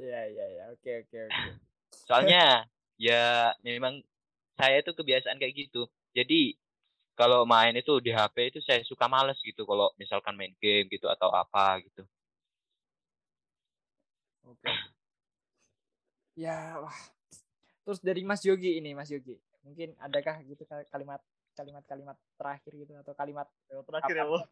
iya 0.00 0.20
iya 0.28 0.44
iya 0.48 0.64
oke 0.72 0.90
oke 1.06 1.18
oke 1.28 1.50
soalnya 2.08 2.66
ya 3.00 3.52
memang 3.62 4.02
saya 4.54 4.80
itu 4.80 4.92
kebiasaan 4.96 5.38
kayak 5.38 5.68
gitu 5.68 5.86
jadi 6.14 6.54
kalau 7.14 7.46
main 7.46 7.74
itu 7.78 8.02
di 8.02 8.10
HP 8.10 8.50
itu 8.50 8.60
saya 8.62 8.82
suka 8.82 9.06
males 9.06 9.38
gitu 9.38 9.62
kalau 9.62 9.90
misalkan 9.94 10.34
main 10.34 10.50
game 10.58 10.90
gitu 10.90 11.06
atau 11.06 11.30
apa 11.30 11.78
gitu. 11.86 12.02
Oke. 14.44 14.66
Ya, 16.34 16.82
wah. 16.82 16.98
Terus 17.86 18.02
dari 18.02 18.26
Mas 18.26 18.42
Yogi 18.42 18.82
ini, 18.82 18.90
Mas 18.92 19.14
Yogi. 19.14 19.38
Mungkin 19.62 19.94
adakah 20.02 20.42
gitu 20.42 20.66
kalimat 20.90 21.22
kalimat-kalimat 21.54 22.16
terakhir 22.36 22.72
gitu 22.74 22.92
atau 23.00 23.14
kalimat 23.14 23.46
terakhir 23.70 24.14
ya, 24.14 24.24
Bos. 24.26 24.44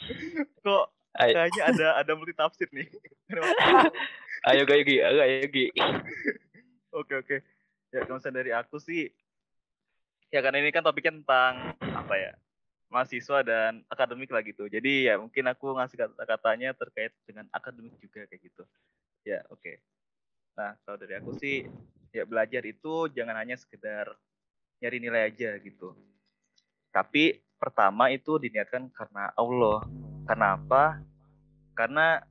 Kok 0.64 0.84
kayaknya 1.14 1.62
ada 1.66 1.86
ada 2.00 2.12
multi 2.14 2.34
tafsir 2.34 2.70
nih. 2.70 2.86
ayo 4.48 4.62
Yogi, 4.64 4.96
ayo 5.02 5.22
Yogi. 5.44 5.66
Oke, 6.90 7.22
oke. 7.22 7.36
Ya, 7.94 8.02
kalau 8.02 8.18
dari 8.18 8.50
aku 8.50 8.82
sih 8.82 9.14
ya 10.30 10.42
karena 10.42 10.62
ini 10.62 10.70
kan 10.70 10.82
topiknya 10.86 11.22
tentang 11.22 11.74
apa 11.78 12.14
ya 12.14 12.32
mahasiswa 12.90 13.42
dan 13.42 13.82
akademik 13.90 14.30
lah 14.30 14.42
gitu 14.46 14.66
jadi 14.70 15.10
ya 15.10 15.14
mungkin 15.18 15.46
aku 15.50 15.74
ngasih 15.74 15.98
kata-katanya 15.98 16.74
terkait 16.74 17.14
dengan 17.26 17.46
akademik 17.50 17.94
juga 17.98 18.26
kayak 18.30 18.42
gitu 18.42 18.62
ya 19.26 19.42
oke 19.50 19.62
okay. 19.62 19.76
nah 20.54 20.74
kalau 20.86 20.98
dari 20.98 21.18
aku 21.18 21.34
sih 21.38 21.66
ya 22.14 22.26
belajar 22.26 22.62
itu 22.66 23.10
jangan 23.10 23.38
hanya 23.38 23.58
sekedar 23.58 24.10
nyari 24.82 24.98
nilai 24.98 25.30
aja 25.30 25.58
gitu 25.62 25.94
tapi 26.90 27.42
pertama 27.58 28.10
itu 28.10 28.38
diniatkan 28.38 28.90
karena 28.92 29.30
Allah. 29.34 29.86
Karena 30.26 30.54
apa 30.54 31.02
karena 31.74 32.22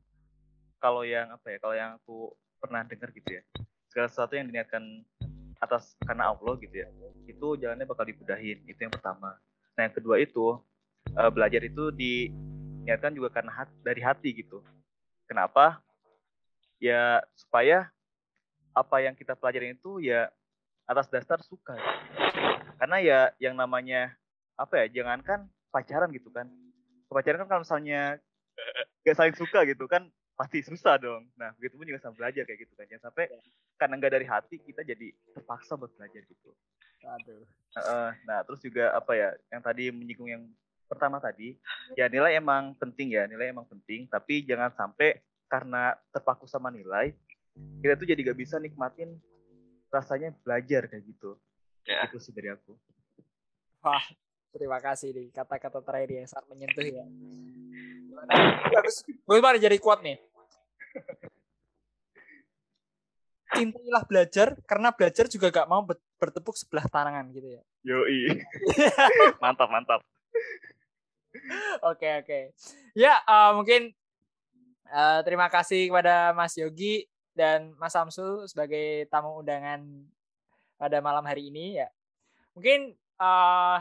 kalau 0.77 1.01
yang 1.01 1.33
apa 1.33 1.47
ya 1.51 1.57
kalau 1.57 1.75
yang 1.75 1.91
aku 1.97 2.31
pernah 2.61 2.85
dengar 2.85 3.09
gitu 3.11 3.39
ya 3.39 3.43
segala 3.89 4.07
sesuatu 4.07 4.37
yang 4.37 4.45
diniatkan 4.47 4.83
atas 5.59 5.97
karena 6.05 6.31
Allah 6.31 6.53
gitu 6.61 6.75
ya 6.85 6.87
itu 7.25 7.47
jalannya 7.59 7.83
bakal 7.89 8.05
dibudahin 8.05 8.63
itu 8.63 8.79
yang 8.79 8.93
pertama. 8.93 9.35
Nah 9.75 9.81
yang 9.89 9.95
kedua 9.95 10.21
itu 10.21 10.59
uh, 11.17 11.31
belajar 11.33 11.59
itu 11.65 11.91
diniatkan 11.91 13.11
juga 13.11 13.33
karena 13.33 13.51
hati, 13.51 13.75
dari 13.83 14.01
hati 14.05 14.29
gitu. 14.37 14.63
Kenapa? 15.27 15.83
Ya 16.79 17.25
supaya 17.35 17.91
apa 18.71 19.03
yang 19.03 19.17
kita 19.17 19.35
pelajarin 19.35 19.75
itu 19.75 19.99
ya 19.99 20.31
atas 20.87 21.11
dasar 21.11 21.41
suka. 21.43 21.75
Karena 22.79 22.97
ya 23.03 23.19
yang 23.41 23.57
namanya 23.59 24.15
apa 24.59 24.83
ya 24.83 25.01
jangankan 25.01 25.47
pacaran 25.71 26.11
gitu 26.11 26.27
kan 26.35 26.51
pacaran 27.07 27.39
kan 27.41 27.47
kalau 27.47 27.61
misalnya 27.63 28.19
gak 29.07 29.15
saling 29.15 29.35
suka 29.35 29.63
gitu 29.65 29.87
kan 29.87 30.11
pasti 30.39 30.63
susah 30.63 30.95
dong. 30.95 31.27
Nah, 31.35 31.51
begitu 31.59 31.75
pun 31.75 31.83
juga 31.83 31.99
sama 31.99 32.15
belajar 32.15 32.47
kayak 32.47 32.63
gitu 32.63 32.73
kan. 32.79 32.87
Jangan 32.87 33.11
sampai 33.11 33.27
karena 33.75 33.93
nggak 33.99 34.13
dari 34.15 34.23
hati 34.27 34.55
kita 34.63 34.87
jadi 34.87 35.11
terpaksa 35.35 35.75
buat 35.75 35.91
belajar 35.99 36.23
gitu. 36.23 36.55
Aduh. 37.03 37.43
Uh, 37.75 38.11
nah, 38.23 38.39
terus 38.47 38.63
juga 38.63 38.95
apa 38.95 39.19
ya? 39.19 39.35
Yang 39.51 39.61
tadi 39.67 39.83
menyinggung 39.91 40.31
yang 40.31 40.43
pertama 40.87 41.19
tadi, 41.19 41.59
ya 41.99 42.07
nilai 42.07 42.39
emang 42.39 42.71
penting 42.79 43.19
ya, 43.19 43.27
nilai 43.27 43.51
emang 43.51 43.67
penting. 43.67 44.07
Tapi 44.07 44.47
jangan 44.47 44.71
sampai 44.71 45.19
karena 45.51 45.91
terpaku 46.15 46.47
sama 46.47 46.71
nilai, 46.71 47.11
kita 47.83 47.99
tuh 47.99 48.07
jadi 48.07 48.31
gak 48.31 48.39
bisa 48.39 48.55
nikmatin 48.63 49.19
rasanya 49.91 50.31
belajar 50.39 50.87
kayak 50.87 51.03
gitu. 51.03 51.35
Ya. 51.83 52.07
Itu 52.07 52.15
sih 52.23 52.31
dari 52.31 52.47
aku. 52.47 52.79
Wah, 53.83 54.03
terima 54.49 54.77
kasih 54.81 55.13
nih 55.13 55.27
kata-kata 55.33 55.79
terakhir 55.85 56.09
yang 56.23 56.27
sangat 56.29 56.47
menyentuh 56.49 56.85
ya. 56.85 57.05
Bagus, 58.73 59.05
bagus 59.25 59.61
jadi 59.61 59.77
kuat 59.77 60.01
nih. 60.01 60.17
Cintailah 63.49 64.03
belajar 64.05 64.47
karena 64.65 64.89
belajar 64.93 65.25
juga 65.25 65.49
gak 65.49 65.69
mau 65.69 65.81
bertepuk 66.21 66.53
sebelah 66.53 66.85
tangan 66.85 67.33
gitu 67.33 67.57
ya. 67.57 67.61
Yoi. 67.85 68.43
mantap, 69.43 69.69
mantap. 69.71 70.01
Oke, 71.85 72.09
oke. 72.21 72.39
Ya, 72.93 73.21
uh, 73.25 73.57
mungkin 73.57 73.93
uh, 74.89 75.19
terima 75.25 75.47
kasih 75.49 75.89
kepada 75.89 76.35
Mas 76.35 76.53
Yogi 76.57 77.07
dan 77.33 77.73
Mas 77.79 77.95
Samsul 77.95 78.45
sebagai 78.49 79.07
tamu 79.07 79.39
undangan 79.39 79.81
pada 80.75 80.99
malam 80.99 81.23
hari 81.23 81.49
ini 81.49 81.79
ya. 81.79 81.87
Mungkin 82.53 82.93
uh, 83.21 83.79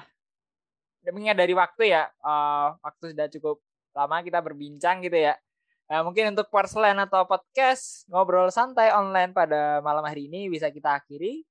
mengingat 1.12 1.38
dari 1.38 1.54
waktu 1.56 1.94
ya, 1.94 2.08
uh, 2.22 2.76
waktu 2.80 3.14
sudah 3.14 3.26
cukup 3.32 3.56
lama 3.96 4.22
kita 4.22 4.38
berbincang 4.40 5.02
gitu 5.02 5.18
ya. 5.18 5.34
Nah, 5.88 6.04
mungkin 6.04 6.36
untuk 6.36 6.52
Porselen 6.52 7.00
atau 7.00 7.24
podcast 7.24 8.04
ngobrol 8.12 8.52
santai 8.52 8.92
online 8.92 9.32
pada 9.32 9.80
malam 9.80 10.04
hari 10.04 10.28
ini 10.28 10.52
bisa 10.52 10.68
kita 10.68 11.00
akhiri. 11.00 11.48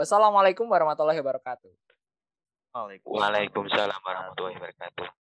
Wassalamualaikum 0.00 0.64
warahmatullahi 0.64 1.20
wabarakatuh. 1.20 1.68
Waalaikumsalam 3.04 4.00
warahmatullahi 4.00 4.56
wabarakatuh. 4.56 5.19